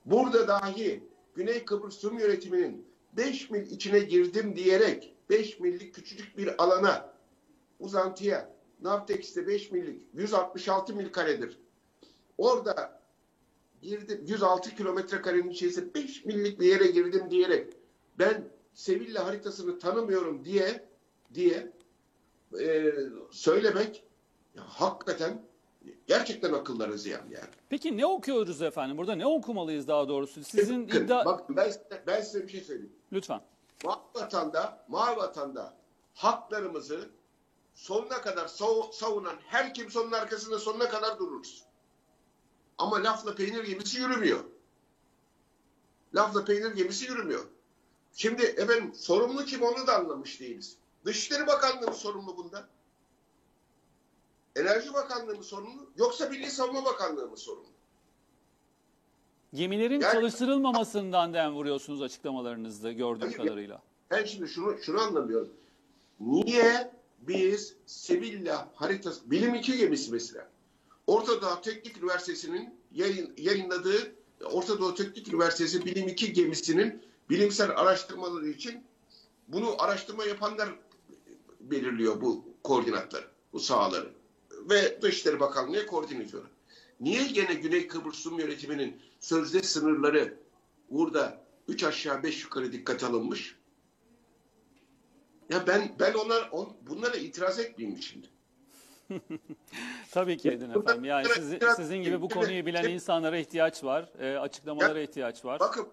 Burada 0.06 0.48
dahi 0.48 1.09
Güney 1.34 1.64
Kıbrıs 1.64 2.04
Rum 2.04 2.18
yönetiminin 2.18 2.86
5 3.12 3.50
mil 3.50 3.70
içine 3.70 3.98
girdim 3.98 4.56
diyerek 4.56 5.16
5 5.30 5.60
millik 5.60 5.94
küçücük 5.94 6.38
bir 6.38 6.62
alana 6.62 7.14
uzantıya 7.80 8.54
Navtex'te 8.82 9.46
5 9.46 9.70
millik 9.70 10.02
166 10.14 10.94
mil 10.94 11.12
karedir. 11.12 11.58
Orada 12.38 13.02
girdim 13.82 14.20
106 14.26 14.76
kilometre 14.76 15.22
karenin 15.22 15.50
içerisinde 15.50 15.94
5 15.94 16.24
millik 16.24 16.60
bir 16.60 16.66
yere 16.66 16.86
girdim 16.86 17.30
diyerek 17.30 17.76
ben 18.18 18.48
Sevilla 18.74 19.26
haritasını 19.26 19.78
tanımıyorum 19.78 20.44
diye 20.44 20.88
diye 21.34 21.72
e, 22.60 22.94
söylemek 23.30 24.04
ya, 24.54 24.62
hakikaten 24.66 25.42
gerçekten 26.06 26.52
akıllara 26.52 26.96
ziyan 26.96 27.22
yani. 27.30 27.48
Peki 27.68 27.96
ne 27.96 28.06
okuyoruz 28.06 28.62
efendim? 28.62 28.98
Burada 28.98 29.14
ne 29.14 29.26
okumalıyız 29.26 29.88
daha 29.88 30.08
doğrusu? 30.08 30.44
Sizin 30.44 30.88
Bakın, 30.88 31.04
iddia... 31.04 31.24
bakın 31.24 31.56
ben, 31.56 31.70
size- 31.70 32.02
ben 32.06 32.20
size 32.20 32.42
bir 32.42 32.48
şey 32.52 32.60
söyleyeyim. 32.60 32.92
Lütfen. 33.12 33.40
Mavi 33.84 33.98
vatanda, 34.14 34.84
mavi 34.88 35.16
vatanda 35.16 35.74
haklarımızı 36.14 37.10
sonuna 37.74 38.20
kadar 38.22 38.46
sav- 38.48 38.92
savunan 38.92 39.36
her 39.46 39.74
kimse 39.74 39.98
onun 39.98 40.12
arkasında 40.12 40.58
sonuna 40.58 40.88
kadar 40.88 41.18
dururuz. 41.18 41.64
Ama 42.78 43.04
lafla 43.04 43.34
peynir 43.34 43.64
gemisi 43.64 44.00
yürümüyor. 44.00 44.40
Lafla 46.14 46.44
peynir 46.44 46.70
gemisi 46.74 47.04
yürümüyor. 47.04 47.44
Şimdi 48.14 48.42
efendim 48.42 48.94
sorumlu 48.94 49.44
kim 49.44 49.62
onu 49.62 49.86
da 49.86 49.96
anlamış 49.98 50.40
değiliz. 50.40 50.76
Dışişleri 51.04 51.46
Bakanlığı 51.46 51.94
sorumlu 51.94 52.36
bunda? 52.36 52.68
Enerji 54.56 54.94
Bakanlığı 54.94 55.36
mı 55.36 55.44
sorumlu? 55.44 55.90
Yoksa 55.96 56.28
Milli 56.28 56.50
Savunma 56.50 56.84
Bakanlığı 56.84 57.28
mı 57.28 57.36
sorumlu? 57.36 57.68
Gemilerin 59.54 60.00
Yani- 60.00 60.12
çalıştırılmamasından 60.12 61.34
dem 61.34 61.52
vuruyorsunuz 61.52 62.02
açıklamalarınızda 62.02 62.92
gördüğüm 62.92 63.20
Hayır, 63.28 63.36
kadarıyla. 63.36 63.82
Ben 64.10 64.24
şimdi 64.24 64.48
şunu 64.48 64.78
şunu 64.82 65.00
anlamıyorum. 65.00 65.50
Niye 66.20 66.92
biz 67.20 67.74
Sevilla 67.86 68.68
haritası, 68.74 69.30
bilim 69.30 69.54
iki 69.54 69.76
gemisi 69.76 70.12
mesela. 70.12 70.48
Orta 71.06 71.42
Doğu 71.42 71.60
Teknik 71.60 71.96
Üniversitesi'nin 71.98 72.74
yayın, 72.92 73.34
yayınladığı 73.38 74.12
Orta 74.44 74.80
Doğu 74.80 74.94
Teknik 74.94 75.28
Üniversitesi 75.28 75.84
Bilim 75.84 76.08
2 76.08 76.32
gemisinin 76.32 77.02
bilimsel 77.30 77.70
araştırmaları 77.70 78.48
için 78.48 78.84
bunu 79.48 79.82
araştırma 79.82 80.24
yapanlar 80.24 80.68
belirliyor 81.60 82.20
bu 82.20 82.44
koordinatları, 82.64 83.24
bu 83.52 83.60
sahaları. 83.60 84.10
Ve 84.70 85.02
Dışişleri 85.02 85.40
Bakanlığı 85.40 85.86
koordine 85.86 86.22
ediyor. 86.22 86.44
Niye 87.00 87.26
gene 87.26 87.54
Güney 87.54 87.86
Kıbrıs 87.86 88.26
Rum 88.26 88.38
yönetiminin 88.40 89.00
sözde 89.20 89.62
sınırları 89.62 90.34
burada 90.90 91.40
üç 91.68 91.84
aşağı 91.84 92.22
beş 92.22 92.44
yukarı 92.44 92.72
dikkat 92.72 93.04
alınmış? 93.04 93.56
Ya 95.50 95.66
ben 95.66 95.92
ben 96.00 96.14
onlar 96.14 96.48
on, 96.52 96.76
bunlara 96.82 97.16
itiraz 97.16 97.58
etmeyeyim 97.58 98.02
şimdi. 98.02 98.26
Tabii 100.10 100.36
ki 100.36 100.50
edin 100.50 100.70
efendim. 100.70 101.04
Yani 101.04 101.28
sizi- 101.28 101.60
sizin 101.76 101.96
gibi 101.96 102.22
bu 102.22 102.28
konuyu 102.28 102.66
bilen 102.66 102.90
insanlara 102.90 103.38
ihtiyaç 103.38 103.84
var. 103.84 104.12
e, 104.20 104.38
açıklamalara 104.38 105.00
ihtiyaç 105.00 105.44
var. 105.44 105.60
Bakın 105.60 105.88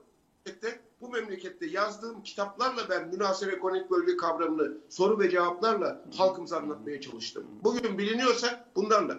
bu 1.01 1.09
memlekette 1.09 1.65
yazdığım 1.65 2.23
kitaplarla 2.23 2.89
ben 2.89 3.07
münasebe 3.07 3.51
ekonomik 3.51 3.91
bölge 3.91 4.17
kavramını 4.17 4.77
soru 4.89 5.19
ve 5.19 5.29
cevaplarla 5.29 6.01
halkımıza 6.17 6.57
anlatmaya 6.57 7.01
çalıştım. 7.01 7.45
Bugün 7.63 7.97
biliniyorsa 7.97 8.65
bunlarla. 8.75 9.17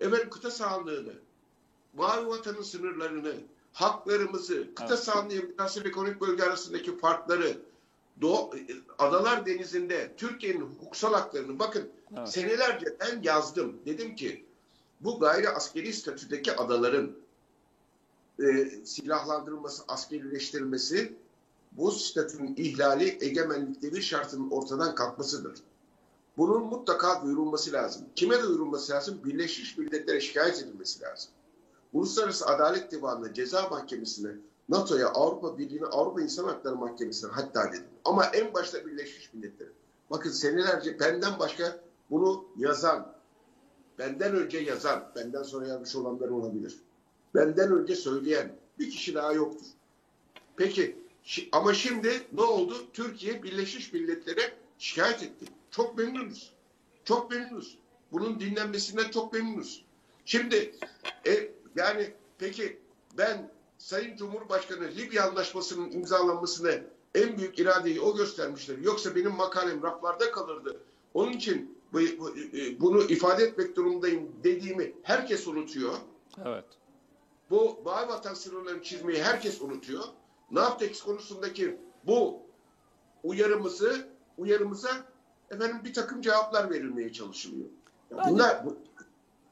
Efendim 0.00 0.30
kıta 0.30 0.50
sahanlığını, 0.50 1.12
mavi 1.94 2.26
vatanın 2.28 2.62
sınırlarını, 2.62 3.34
haklarımızı, 3.72 4.74
kıta 4.74 4.94
Evet. 4.94 5.04
sahanlığı 5.04 5.34
münasebe 5.34 5.88
ekonomik 5.88 6.20
bölge 6.20 6.42
arasındaki 6.42 6.98
farkları, 6.98 7.58
Doğu, 8.20 8.50
Adalar 8.98 9.46
Denizi'nde 9.46 10.14
Türkiye'nin 10.16 10.60
hukuksal 10.60 11.12
haklarını 11.12 11.58
bakın 11.58 11.90
Evet. 12.16 12.28
senelerce 12.28 12.96
ben 13.00 13.22
yazdım. 13.22 13.76
Dedim 13.86 14.16
ki 14.16 14.44
bu 15.00 15.20
gayri 15.20 15.48
askeri 15.48 15.92
statüdeki 15.92 16.56
adaların 16.56 17.12
e, 18.40 18.70
silahlandırılması, 18.84 19.82
askerileştirilmesi 19.88 21.12
bu 21.72 21.90
statünün 21.90 22.54
ihlali 22.56 23.18
egemenlik 23.20 23.82
devir 23.82 24.02
şartının 24.02 24.50
ortadan 24.50 24.94
kalkmasıdır. 24.94 25.54
Bunun 26.36 26.62
mutlaka 26.62 27.22
duyurulması 27.22 27.72
lazım. 27.72 28.02
Kime 28.16 28.42
duyurulması 28.42 28.92
lazım? 28.92 29.20
Birleşmiş 29.24 29.78
Milletler'e 29.78 30.20
şikayet 30.20 30.58
edilmesi 30.58 31.02
lazım. 31.02 31.30
Uluslararası 31.92 32.46
Adalet 32.46 32.92
Divanı'na, 32.92 33.34
Ceza 33.34 33.68
Mahkemesi'ne, 33.68 34.30
NATO'ya, 34.68 35.08
Avrupa 35.08 35.58
Birliği'ne, 35.58 35.86
Avrupa 35.86 36.22
İnsan 36.22 36.44
Hakları 36.44 36.76
Mahkemesi'ne 36.76 37.30
hatta 37.30 37.72
dedim. 37.72 37.84
Ama 38.04 38.24
en 38.24 38.54
başta 38.54 38.86
Birleşmiş 38.86 39.34
Milletler'e. 39.34 39.70
Bakın 40.10 40.30
senelerce 40.30 41.00
benden 41.00 41.38
başka 41.38 41.80
bunu 42.10 42.44
yazan, 42.56 43.12
benden 43.98 44.36
önce 44.36 44.58
yazan, 44.58 45.12
benden 45.16 45.42
sonra 45.42 45.66
yazmış 45.66 45.96
olanlar 45.96 46.28
olabilir. 46.28 46.80
Benden 47.34 47.72
önce 47.72 47.96
söyleyen 47.96 48.56
bir 48.78 48.90
kişi 48.90 49.14
daha 49.14 49.32
yoktur. 49.32 49.66
Peki 50.56 50.96
ama 51.52 51.74
şimdi 51.74 52.22
ne 52.32 52.42
oldu? 52.42 52.74
Türkiye 52.92 53.42
Birleşmiş 53.42 53.92
Milletler'e 53.92 54.52
şikayet 54.78 55.22
etti. 55.22 55.44
Çok 55.70 55.98
memnunuz. 55.98 56.52
Çok 57.04 57.30
memnunuz. 57.30 57.78
Bunun 58.12 58.40
dinlenmesinden 58.40 59.10
çok 59.10 59.32
memnunuz. 59.32 59.84
Şimdi 60.24 60.74
e, 61.26 61.50
yani 61.76 62.10
peki 62.38 62.78
ben 63.18 63.50
Sayın 63.78 64.16
Cumhurbaşkanı 64.16 64.88
Libya 64.96 65.28
Anlaşması'nın 65.28 65.90
imzalanmasını 65.90 66.84
en 67.14 67.38
büyük 67.38 67.58
iradeyi 67.58 68.00
o 68.00 68.16
göstermiştir. 68.16 68.78
Yoksa 68.78 69.14
benim 69.16 69.32
makalem 69.32 69.82
raflarda 69.82 70.30
kalırdı. 70.32 70.80
Onun 71.14 71.32
için 71.32 71.78
bu, 71.92 71.98
bu- 72.18 72.30
e, 72.38 72.80
bunu 72.80 73.02
ifade 73.02 73.44
etmek 73.44 73.76
durumundayım 73.76 74.28
dediğimi 74.44 74.92
herkes 75.02 75.46
unutuyor. 75.46 75.94
Evet. 76.44 76.64
Bu 77.50 77.80
mavi 77.84 78.08
vatan 78.08 78.34
sınırlarını 78.34 78.82
çizmeyi 78.82 79.22
herkes 79.22 79.60
unutuyor. 79.60 80.04
Naftex 80.50 81.02
konusundaki 81.02 81.80
bu 82.04 82.42
uyarımızı 83.22 84.08
uyarımıza 84.38 84.90
efendim 85.50 85.80
bir 85.84 85.94
takım 85.94 86.22
cevaplar 86.22 86.70
verilmeye 86.70 87.12
çalışılıyor. 87.12 87.68
Ya 88.10 88.24
bunlar 88.28 88.66
bu, 88.66 88.78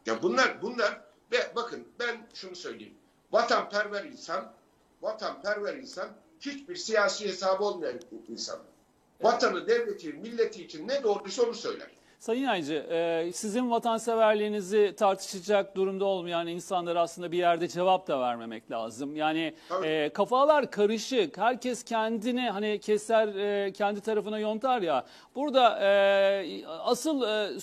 ya 0.06 0.22
bunlar 0.22 0.62
bunlar 0.62 1.00
ve 1.32 1.52
bakın 1.56 1.88
ben 1.98 2.26
şunu 2.34 2.56
söyleyeyim. 2.56 2.94
Vatanperver 3.32 4.04
insan, 4.04 4.52
vatanperver 5.02 5.74
insan 5.74 6.08
hiçbir 6.40 6.76
siyasi 6.76 7.28
hesabı 7.28 7.64
olmayan 7.64 8.00
insan. 8.28 8.58
Vatanı, 9.20 9.68
devleti, 9.68 10.12
milleti 10.12 10.64
için 10.64 10.88
ne 10.88 11.02
doğruysa 11.02 11.42
onu 11.42 11.54
söyler. 11.54 11.97
Sayın 12.18 12.44
Aycı, 12.44 12.74
e, 12.74 13.30
sizin 13.32 13.70
vatanseverliğinizi 13.70 14.94
tartışacak 14.96 15.76
durumda 15.76 16.04
olmayan 16.04 16.46
insanlara 16.46 17.00
aslında 17.00 17.32
bir 17.32 17.38
yerde 17.38 17.68
cevap 17.68 18.08
da 18.08 18.20
vermemek 18.20 18.70
lazım. 18.70 19.16
Yani 19.16 19.54
e, 19.84 20.08
kafalar 20.08 20.70
karışık. 20.70 21.38
Herkes 21.38 21.82
kendini 21.82 22.50
hani 22.50 22.80
keser 22.80 23.28
e, 23.28 23.72
kendi 23.72 24.00
tarafına 24.00 24.38
yontar 24.38 24.82
ya. 24.82 25.04
Burada 25.34 25.78
e, 25.82 26.66
asıl 26.66 27.22
e, 27.22 27.56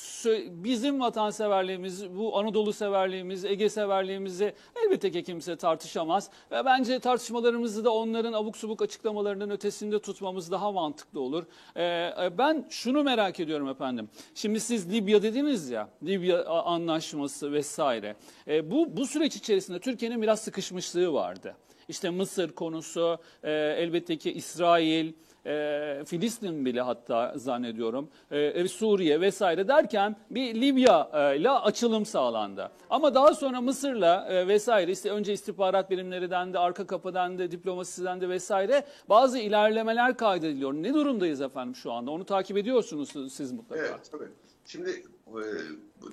bizim 0.63 0.99
vatanseverliğimiz, 0.99 2.15
bu 2.17 2.37
Anadolu 2.37 2.73
severliğimiz, 2.73 3.45
Ege 3.45 3.69
severliğimizi 3.69 4.53
elbette 4.85 5.11
ki 5.11 5.23
kimse 5.23 5.55
tartışamaz. 5.55 6.29
Ve 6.51 6.65
bence 6.65 6.99
tartışmalarımızı 6.99 7.85
da 7.85 7.93
onların 7.93 8.33
abuk 8.33 8.57
subuk 8.57 8.81
açıklamalarının 8.81 9.49
ötesinde 9.49 9.99
tutmamız 9.99 10.51
daha 10.51 10.71
mantıklı 10.71 11.19
olur. 11.19 11.43
E, 11.75 11.83
e, 11.83 12.37
ben 12.37 12.65
şunu 12.69 13.03
merak 13.03 13.39
ediyorum 13.39 13.69
efendim. 13.69 14.09
Şimdi 14.35 14.44
siz 14.59 14.91
Libya 14.91 15.23
dediniz 15.23 15.69
ya, 15.69 15.89
Libya 16.03 16.45
anlaşması 16.45 17.53
vesaire. 17.53 18.15
E, 18.47 18.71
bu 18.71 18.97
bu 18.97 19.05
süreç 19.07 19.35
içerisinde 19.35 19.79
Türkiye'nin 19.79 20.21
biraz 20.21 20.41
sıkışmışlığı 20.41 21.13
vardı. 21.13 21.55
İşte 21.87 22.09
Mısır 22.09 22.51
konusu, 22.51 23.17
e, 23.43 23.51
elbette 23.51 24.17
ki 24.17 24.31
İsrail, 24.31 25.13
e, 25.45 26.03
Filistin 26.05 26.65
bile 26.65 26.81
hatta 26.81 27.33
zannediyorum, 27.35 28.09
e, 28.31 28.67
Suriye 28.67 29.21
vesaire 29.21 29.67
derken 29.67 30.15
bir 30.29 30.61
Libya 30.61 31.09
e, 31.13 31.37
ile 31.39 31.49
açılım 31.49 32.05
sağlandı. 32.05 32.71
Ama 32.89 33.15
daha 33.15 33.33
sonra 33.33 33.61
Mısır'la 33.61 34.27
e, 34.29 34.47
vesaire 34.47 34.91
işte 34.91 35.11
önce 35.11 35.33
istihbarat 35.33 35.89
birimlerinden 35.89 36.53
de 36.53 36.59
arka 36.59 36.87
kapıdan 36.87 37.39
da 37.39 37.51
diplomasiden 37.51 38.21
de 38.21 38.29
vesaire 38.29 38.85
bazı 39.09 39.39
ilerlemeler 39.39 40.17
kaydediliyor. 40.17 40.73
Ne 40.73 40.93
durumdayız 40.93 41.41
efendim 41.41 41.75
şu 41.75 41.91
anda? 41.91 42.11
Onu 42.11 42.25
takip 42.25 42.57
ediyorsunuz 42.57 43.33
siz 43.33 43.51
mutlaka. 43.51 43.81
Evet, 43.81 44.11
tabii. 44.11 44.29
Şimdi 44.65 44.89
e, 45.27 45.41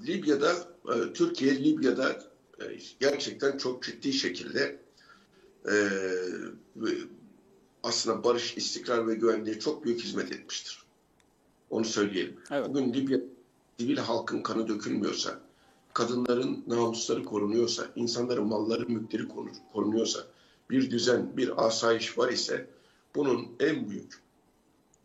Libya'da, 0.07 0.53
e, 0.95 1.13
Türkiye 1.13 1.65
Libya'da 1.65 2.11
e, 2.61 2.65
gerçekten 3.01 3.57
çok 3.57 3.83
ciddi 3.83 4.13
şekilde 4.13 4.79
e, 5.67 5.75
aslında 7.83 8.25
barış, 8.25 8.57
istikrar 8.57 9.09
ve 9.09 9.15
güvenliğe 9.15 9.59
çok 9.59 9.85
büyük 9.85 10.01
hizmet 10.01 10.33
etmiştir. 10.33 10.83
Onu 11.71 11.85
söyleyelim. 11.85 12.37
Evet. 12.51 12.69
Bugün 12.69 12.93
Libya 12.95 13.19
sivil 13.79 13.97
halkın 13.97 14.43
kanı 14.43 14.69
dökülmüyorsa, 14.69 15.41
kadınların 15.93 16.65
namusları 16.67 17.25
korunuyorsa, 17.25 17.87
insanların 17.97 18.47
malları, 18.47 18.87
mülkleri 18.89 19.23
korun- 19.29 19.57
korunuyorsa, 19.73 20.21
bir 20.71 20.91
düzen, 20.91 21.37
bir 21.37 21.67
asayiş 21.67 22.19
var 22.19 22.33
ise 22.33 22.67
bunun 23.15 23.49
en 23.61 23.91
büyük 23.91 24.13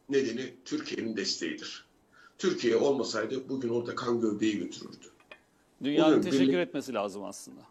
nedeni 0.09 0.53
Türkiye'nin 0.65 1.17
desteğidir. 1.17 1.85
Türkiye 2.37 2.75
olmasaydı 2.75 3.49
bugün 3.49 3.69
orada 3.69 3.95
kan 3.95 4.21
gövdeyi 4.21 4.57
götürürdü. 4.57 5.07
Dünyanın 5.83 6.11
Bugün 6.17 6.31
teşekkür 6.31 6.47
birlik- 6.53 6.59
etmesi 6.67 6.93
lazım 6.93 7.23
aslında. 7.23 7.61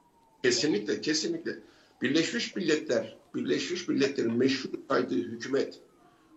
Kesinlikle, 0.42 1.00
kesinlikle. 1.00 1.58
Birleşmiş 2.02 2.56
Milletler, 2.56 3.16
Birleşmiş 3.36 3.88
Milletler'in 3.88 4.32
meşru 4.32 4.68
saydığı 4.88 5.14
hükümet 5.14 5.78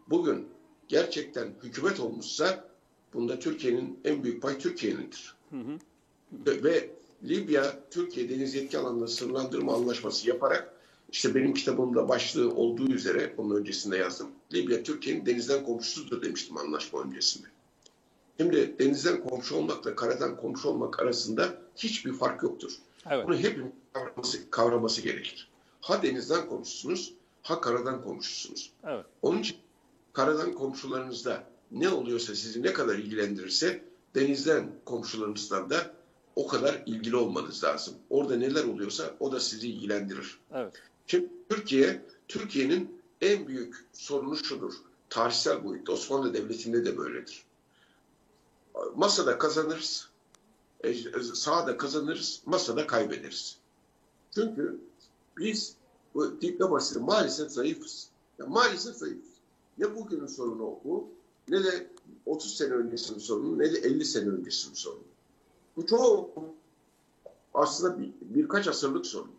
bugün 0.10 0.48
gerçekten 0.88 1.48
hükümet 1.64 2.00
olmuşsa 2.00 2.70
bunda 3.14 3.40
Türkiye'nin 3.40 4.00
en 4.06 4.24
büyük 4.24 4.42
pay 4.42 4.58
Türkiye'nindir. 4.58 5.36
Ve, 6.32 6.64
ve 6.64 6.90
Libya, 7.24 7.80
Türkiye 7.92 8.30
deniz 8.30 8.56
yetki 8.56 8.78
alanında 8.78 9.08
sınırlandırma 9.08 9.76
anlaşması 9.76 10.30
yaparak 10.30 10.74
işte 11.12 11.36
benim 11.36 11.54
kitabımda 11.54 12.10
başlığı 12.10 12.56
olduğu 12.56 12.92
üzere 12.92 13.34
onun 13.38 13.56
öncesinde 13.56 13.98
yazdım. 13.98 14.28
Libya, 14.54 14.84
Türkiye'nin 14.84 15.26
denizden 15.26 15.64
komşusudur 15.64 16.22
demiştim 16.22 16.58
anlaşma 16.58 17.04
öncesinde. 17.04 17.48
Şimdi 18.38 18.76
denizden 18.80 19.24
komşu 19.24 19.56
olmakla 19.56 19.96
karadan 19.96 20.38
komşu 20.38 20.70
olmak 20.70 21.00
arasında 21.00 21.62
hiçbir 21.76 22.14
fark 22.14 22.44
yoktur. 22.44 22.72
Evet. 23.10 23.28
Bunu 23.28 23.38
hepimiz 23.38 23.72
kavraması, 23.94 24.50
kavraması 24.50 25.02
gerekir. 25.02 25.49
Ha 25.82 26.04
denizden 26.04 26.48
komşusunuz, 26.50 27.14
ha 27.42 27.62
karadan 27.62 28.04
komşusunuz. 28.04 28.72
Evet. 28.84 29.06
Onun 29.22 29.40
için 29.40 29.58
karadan 30.14 30.54
komşularınızda 30.54 31.44
ne 31.72 31.90
oluyorsa 31.90 32.36
sizi 32.36 32.64
ne 32.64 32.74
kadar 32.74 32.96
ilgilendirirse 32.96 33.84
denizden 34.16 34.72
komşularınızdan 34.86 35.70
da 35.70 35.94
o 36.36 36.48
kadar 36.48 36.84
ilgili 36.86 37.16
olmanız 37.16 37.64
lazım. 37.64 37.96
Orada 38.10 38.36
neler 38.36 38.64
oluyorsa 38.64 39.16
o 39.20 39.32
da 39.32 39.40
sizi 39.40 39.70
ilgilendirir. 39.70 40.40
Evet. 40.54 40.74
Şimdi 41.08 41.30
Türkiye, 41.50 42.06
Türkiye'nin 42.28 43.02
en 43.22 43.48
büyük 43.48 43.86
sorunu 43.94 44.38
şudur. 44.38 44.74
Tarihsel 45.10 45.64
boyutta 45.64 45.92
Osmanlı 45.92 46.34
Devleti'nde 46.34 46.86
de 46.86 46.98
böyledir. 46.98 47.44
masada 48.96 49.38
kazanırız, 49.38 50.10
e, 50.84 50.94
sahada 51.34 51.78
kazanırız, 51.78 52.42
masada 52.46 52.88
kaybederiz. 52.88 53.58
Çünkü 54.36 54.80
biz 55.40 55.76
bu 56.14 56.42
diplomaside 56.42 57.00
maalesef 57.00 57.52
zayıfız. 57.52 58.10
Ya 58.40 58.46
maalesef 58.46 58.96
zayıfız. 58.96 59.30
Ne 59.78 59.96
bugünün 59.96 60.28
sorunu 60.28 60.80
bu, 60.84 61.08
ne 61.48 61.64
de 61.64 61.88
30 62.26 62.58
sene 62.58 62.74
öncesinin 62.74 63.20
sorunu, 63.20 63.60
ne 63.60 63.74
de 63.74 63.78
50 63.78 64.06
sene 64.06 64.30
öncesinin 64.30 64.76
sorunu. 64.76 65.04
Bu 65.76 65.86
çok 65.86 66.30
aslında 67.54 68.00
bir, 68.00 68.14
birkaç 68.22 68.68
asırlık 68.68 69.06
sorun. 69.06 69.32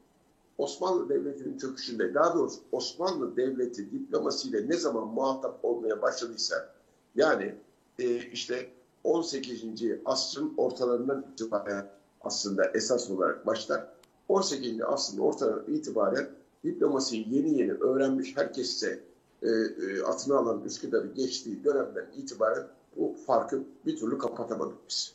Osmanlı 0.58 1.08
Devleti'nin 1.08 1.58
çöküşünde, 1.58 2.14
daha 2.14 2.34
doğrusu 2.34 2.60
Osmanlı 2.72 3.36
Devleti 3.36 3.92
diplomasiyle 3.92 4.68
ne 4.68 4.76
zaman 4.76 5.08
muhatap 5.08 5.64
olmaya 5.64 6.02
başladıysa, 6.02 6.74
yani 7.14 7.54
e, 7.98 8.30
işte 8.30 8.72
18. 9.04 9.64
asrın 10.04 10.54
ortalarından 10.56 11.26
itibaren 11.32 11.90
aslında 12.20 12.64
esas 12.74 13.10
olarak 13.10 13.46
başlar. 13.46 13.88
18. 14.30 14.80
asrın 14.80 15.18
ortalarından 15.18 15.74
itibaren 15.74 16.30
diplomasiyi 16.64 17.34
yeni 17.34 17.58
yeni 17.58 17.72
öğrenmiş, 17.72 18.36
herkese 18.36 19.00
e, 19.42 19.48
e, 19.48 20.02
atını 20.02 20.36
alan 20.36 20.64
Üsküdar'ı 20.64 21.06
geçtiği 21.06 21.64
dönemden 21.64 22.06
itibaren 22.16 22.66
bu 22.96 23.16
farkı 23.26 23.62
bir 23.86 23.96
türlü 23.96 24.18
kapatamadık 24.18 24.76
biz. 24.88 25.14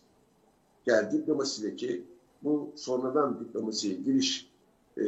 Yani 0.85 1.11
diplomasideki 1.11 2.05
bu 2.43 2.71
sonradan 2.75 3.39
diplomasiye 3.39 3.95
giriş 3.95 4.49
e, 4.97 5.03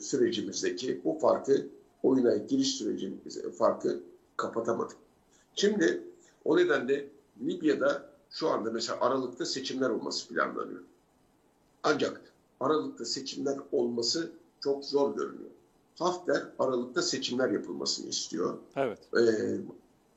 sürecimizdeki 0.00 1.00
bu 1.04 1.18
farkı 1.18 1.66
oyuna 2.02 2.36
giriş 2.36 2.74
sürecimiz 2.74 3.42
farkı 3.58 4.00
kapatamadık. 4.36 4.96
Şimdi 5.54 6.02
o 6.44 6.56
nedenle 6.56 7.08
Libya'da 7.46 8.10
şu 8.30 8.48
anda 8.48 8.70
mesela 8.70 9.00
Aralık'ta 9.00 9.46
seçimler 9.46 9.90
olması 9.90 10.28
planlanıyor. 10.28 10.80
Ancak 11.82 12.33
Aralık'ta 12.60 13.04
seçimler 13.04 13.58
olması 13.72 14.32
çok 14.60 14.84
zor 14.84 15.16
görünüyor. 15.16 15.50
Hafter 15.98 16.42
Aralık'ta 16.58 17.02
seçimler 17.02 17.50
yapılmasını 17.50 18.08
istiyor. 18.08 18.58
Evet. 18.76 18.98
E, 19.14 19.24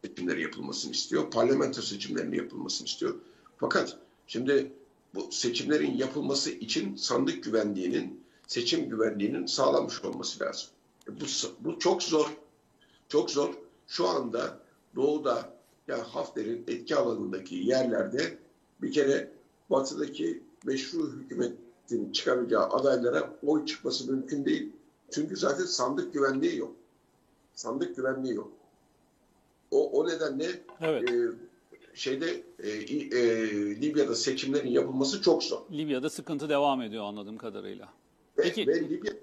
seçimleri 0.07 0.41
yapılmasını 0.41 0.91
istiyor. 0.91 1.31
Parlamento 1.31 1.81
seçimlerinin 1.81 2.37
yapılmasını 2.37 2.87
istiyor. 2.87 3.15
Fakat 3.57 3.97
şimdi 4.27 4.71
bu 5.15 5.27
seçimlerin 5.31 5.97
yapılması 5.97 6.51
için 6.51 6.95
sandık 6.95 7.43
güvenliğinin, 7.43 8.23
seçim 8.47 8.89
güvenliğinin 8.89 9.45
sağlanmış 9.45 10.05
olması 10.05 10.43
lazım. 10.43 10.69
E, 11.09 11.21
Bu, 11.21 11.25
bu 11.59 11.79
çok 11.79 12.03
zor. 12.03 12.37
Çok 13.09 13.31
zor. 13.31 13.53
Şu 13.87 14.07
anda 14.07 14.59
doğuda 14.95 15.53
yani 15.87 16.01
Hafter'in 16.01 16.63
etki 16.67 16.95
alanındaki 16.95 17.55
yerlerde 17.55 18.37
bir 18.81 18.91
kere 18.91 19.31
batıdaki 19.69 20.43
meşru 20.65 21.11
hükümetin 21.87 22.11
çıkaracağı 22.11 22.63
adaylara 22.69 23.33
oy 23.45 23.65
çıkması 23.65 24.11
mümkün 24.11 24.45
değil. 24.45 24.71
Çünkü 25.11 25.37
zaten 25.37 25.65
sandık 25.65 26.13
güvenliği 26.13 26.57
yok. 26.57 26.75
Sandık 27.53 27.95
güvenliği 27.95 28.33
yok. 28.35 28.51
O, 29.71 29.91
o 29.91 30.07
nedenle 30.09 30.45
Evet. 30.81 31.11
e, 31.11 31.15
şeyde 31.93 32.43
e, 32.59 32.69
e, 32.69 33.21
Libya'da 33.81 34.15
seçimlerin 34.15 34.69
yapılması 34.69 35.21
çok 35.21 35.43
zor. 35.43 35.61
Libya'da 35.71 36.09
sıkıntı 36.09 36.49
devam 36.49 36.81
ediyor 36.81 37.03
anladığım 37.03 37.37
kadarıyla. 37.37 37.85
Ve, 38.37 38.41
Peki. 38.43 38.67
ve 38.67 38.89
Libya, 38.89 39.13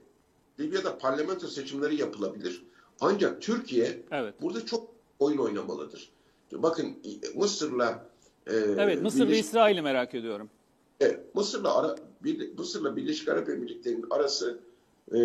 Libya'da 0.61 0.99
parlamento 0.99 1.47
seçimleri 1.47 2.01
yapılabilir. 2.01 2.65
Ancak 3.01 3.43
Türkiye 3.43 4.03
Evet. 4.11 4.35
burada 4.43 4.67
çok 4.67 4.89
oyun 5.19 5.39
oynamalıdır. 5.39 6.11
Bakın 6.53 6.97
Mısır'la 7.35 8.07
e, 8.47 8.55
Evet, 8.57 9.03
Mısır 9.03 9.29
ve 9.29 9.33
Birleş- 9.33 9.39
İsrail'i 9.41 9.83
merak 9.83 10.15
ediyorum. 10.15 10.51
Evet, 11.01 11.35
Mısır'la 11.35 11.77
ara, 11.77 11.97
bir, 12.25 12.59
Mısır'la 12.59 12.97
Birleşik 12.97 13.29
Arap 13.29 13.49
Emirlikleri'nin 13.49 14.07
arası 14.11 14.59
e, 15.13 15.19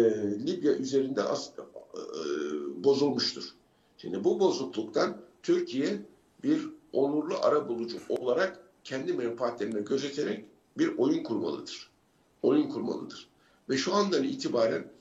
Libya 0.47 0.73
üzerinde 0.73 1.23
as, 1.23 1.49
e, 1.49 1.63
bozulmuştur. 2.83 3.43
Şimdi 3.97 4.23
bu 4.23 4.39
bozukluktan 4.39 5.17
Türkiye 5.43 6.01
bir 6.43 6.69
onurlu 6.93 7.35
ara 7.41 7.67
bulucu 7.67 7.97
olarak 8.09 8.63
kendi 8.83 9.13
menfaatlerini 9.13 9.85
gözeterek 9.85 10.45
bir 10.77 10.97
oyun 10.97 11.23
kurmalıdır. 11.23 11.89
Oyun 12.41 12.69
kurmalıdır. 12.69 13.27
Ve 13.69 13.77
şu 13.77 13.93
andan 13.93 14.23
itibaren 14.23 14.91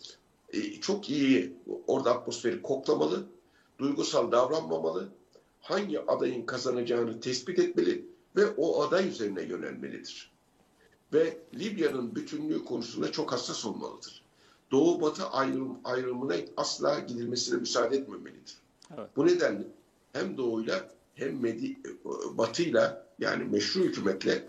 e, 0.53 0.81
çok 0.81 1.11
iyi 1.11 1.53
orada 1.87 2.15
atmosferi 2.15 2.63
koklamalı, 2.63 3.27
duygusal 3.79 4.33
davranmamalı, 4.33 5.09
hangi 5.61 6.01
adayın 6.01 6.47
kazanacağını 6.47 7.21
tespit 7.21 7.59
etmeli 7.59 8.05
ve 8.37 8.47
o 8.57 8.83
aday 8.83 9.09
üzerine 9.09 9.43
yönelmelidir 9.43 10.38
ve 11.12 11.38
Libya'nın 11.55 12.14
bütünlüğü 12.14 12.64
konusunda 12.64 13.12
çok 13.12 13.33
hassas 13.33 13.64
olmalıdır. 13.66 14.23
Doğu-Batı 14.71 15.27
ayrım, 15.27 15.79
ayrımına 15.85 16.35
asla 16.57 16.99
gidilmesine 16.99 17.59
müsaade 17.61 17.97
etmemelidir. 17.97 18.57
Evet. 18.99 19.09
Bu 19.16 19.27
nedenle 19.27 19.64
hem 20.12 20.37
Doğu'yla 20.37 20.90
hem 21.14 21.40
Medi, 21.40 21.77
Batı'yla 22.35 23.07
yani 23.18 23.44
meşru 23.44 23.81
hükümetle 23.81 24.44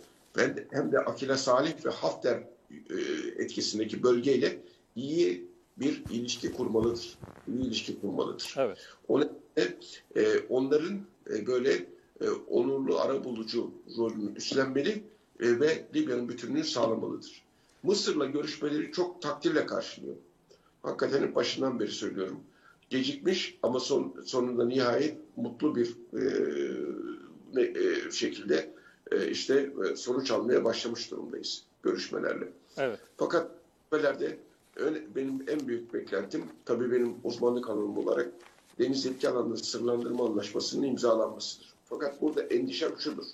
hem 0.71 0.91
de 0.91 0.99
Akila 0.99 1.37
Salih 1.37 1.85
ve 1.85 1.89
Hafter 1.89 2.43
e, 2.71 2.95
etkisindeki 3.37 4.03
bölgeyle 4.03 4.59
iyi 4.95 5.49
bir 5.77 6.03
ilişki 6.09 6.51
kurmalıdır. 6.51 7.17
İyi 7.47 7.67
ilişki 7.67 8.01
kurmalıdır. 8.01 8.55
Evet. 8.57 8.77
O 9.07 9.19
nedenle 9.19 9.75
e, 10.15 10.39
onların 10.49 10.99
e, 11.29 11.47
böyle 11.47 11.85
onurlu 12.49 12.99
arabulucu 12.99 13.71
rolünü 13.97 14.35
üstlenmeli 14.35 15.03
e, 15.39 15.59
ve 15.59 15.85
Libya'nın 15.95 16.29
bütünlüğünü 16.29 16.63
sağlamalıdır. 16.63 17.43
Mısır'la 17.83 18.25
görüşmeleri 18.25 18.91
çok 18.91 19.21
takdirle 19.21 19.65
karşılıyor. 19.65 20.15
Hakikaten 20.83 21.35
başından 21.35 21.79
beri 21.79 21.91
söylüyorum. 21.91 22.39
Gecikmiş 22.89 23.57
ama 23.63 23.79
son, 23.79 24.15
sonunda 24.25 24.65
nihayet 24.65 25.17
mutlu 25.35 25.75
bir 25.75 25.95
e, 26.13 27.61
e, 27.61 28.11
şekilde 28.11 28.73
e, 29.11 29.29
işte 29.29 29.73
e, 29.91 29.95
sonuç 29.95 30.31
almaya 30.31 30.63
başlamış 30.63 31.11
durumdayız 31.11 31.63
görüşmelerle. 31.83 32.47
Evet. 32.77 32.99
Fakat 33.17 33.51
görüşmelerde 33.91 34.37
benim 35.15 35.43
en 35.47 35.67
büyük 35.67 35.93
beklentim 35.93 36.43
tabii 36.65 36.91
benim 36.91 37.15
uzmanlık 37.23 37.69
alanım 37.69 37.97
olarak 37.97 38.29
deniz 38.79 39.05
etki 39.05 39.29
alanları 39.29 39.57
sınırlandırma 39.57 40.25
anlaşmasının 40.25 40.87
imzalanmasıdır. 40.87 41.73
Fakat 41.85 42.21
burada 42.21 42.41
endişem 42.41 42.91
şudur. 42.99 43.25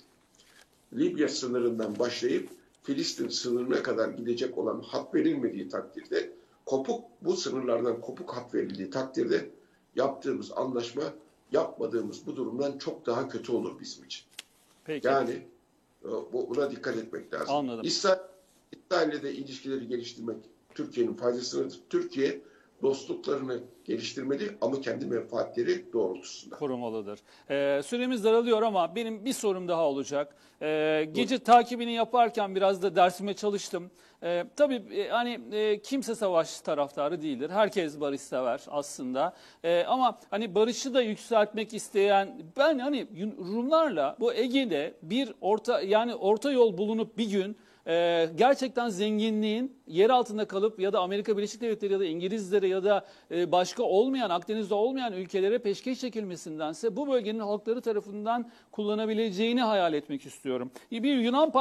Libya 0.94 1.28
sınırından 1.28 1.98
başlayıp 1.98 2.48
Filistin 2.82 3.28
sınırına 3.28 3.82
kadar 3.82 4.08
gidecek 4.08 4.58
olan 4.58 4.80
hat 4.80 5.14
verilmediği 5.14 5.68
takdirde 5.68 6.32
kopuk 6.66 7.04
bu 7.22 7.36
sınırlardan 7.36 8.00
kopuk 8.00 8.32
hat 8.36 8.54
verildiği 8.54 8.90
takdirde 8.90 9.50
yaptığımız 9.96 10.52
anlaşma 10.52 11.02
yapmadığımız 11.52 12.26
bu 12.26 12.36
durumdan 12.36 12.78
çok 12.78 13.06
daha 13.06 13.28
kötü 13.28 13.52
olur 13.52 13.80
bizim 13.80 14.04
için. 14.04 14.24
Peki. 14.84 15.06
Yani 15.06 15.32
e, 16.04 16.08
bu- 16.08 16.50
buna 16.50 16.70
dikkat 16.70 16.96
etmek 16.96 17.34
lazım. 17.34 17.54
Anladım. 17.54 17.80
İsrail, 17.86 18.18
İsrail'le 18.72 19.22
de 19.22 19.32
ilişkileri 19.34 19.88
geliştirmek 19.88 20.36
Türkiye'nin 20.74 21.14
faydasınadır. 21.14 21.80
Türkiye 21.90 22.40
dostluklarını 22.82 23.60
geliştirmeli 23.84 24.50
ama 24.60 24.80
kendi 24.80 25.06
menfaatleri 25.06 25.92
doğrultusunda. 25.92 26.56
korumalıdır. 26.56 27.18
Ee, 27.50 27.82
süremiz 27.82 28.24
daralıyor 28.24 28.62
ama 28.62 28.94
benim 28.94 29.24
bir 29.24 29.32
sorum 29.32 29.68
daha 29.68 29.84
olacak. 29.88 30.36
Ee, 30.62 31.08
gece 31.12 31.38
takibini 31.38 31.92
yaparken 31.92 32.54
biraz 32.54 32.82
da 32.82 32.96
dersime 32.96 33.34
çalıştım. 33.34 33.90
Ee, 34.22 34.44
tabii 34.56 34.74
e, 34.74 35.08
hani 35.08 35.40
e, 35.52 35.82
kimse 35.82 36.14
savaş 36.14 36.60
taraftarı 36.60 37.22
değildir. 37.22 37.50
Herkes 37.50 38.00
barış 38.00 38.20
sever 38.20 38.60
aslında. 38.68 39.34
Ee, 39.64 39.84
ama 39.88 40.18
hani 40.30 40.54
barışı 40.54 40.94
da 40.94 41.02
yükseltmek 41.02 41.74
isteyen 41.74 42.42
ben 42.56 42.78
hani 42.78 43.06
Rumlarla 43.38 44.16
bu 44.20 44.34
Ege'de 44.34 44.94
bir 45.02 45.34
orta 45.40 45.80
yani 45.80 46.14
orta 46.14 46.52
yol 46.52 46.78
bulunup 46.78 47.18
bir 47.18 47.30
gün 47.30 47.56
ee, 47.86 48.28
gerçekten 48.36 48.88
zenginliğin 48.88 49.76
yer 49.86 50.10
altında 50.10 50.44
kalıp 50.44 50.80
ya 50.80 50.92
da 50.92 51.00
Amerika 51.00 51.36
Birleşik 51.36 51.60
Devletleri 51.60 51.92
ya 51.92 52.00
da 52.00 52.04
İngilizlere 52.04 52.68
ya 52.68 52.84
da 52.84 53.06
e, 53.30 53.52
başka 53.52 53.82
olmayan 53.82 54.30
Akdeniz'de 54.30 54.74
olmayan 54.74 55.12
ülkelere 55.12 55.58
peşkeş 55.58 56.00
çekilmesindense 56.00 56.96
bu 56.96 57.08
bölgenin 57.08 57.38
halkları 57.38 57.80
tarafından 57.80 58.50
kullanabileceğini 58.72 59.62
hayal 59.62 59.94
etmek 59.94 60.26
istiyorum. 60.26 60.70
Bir 60.92 61.16
Yunan 61.16 61.50
parlamentosu 61.50 61.56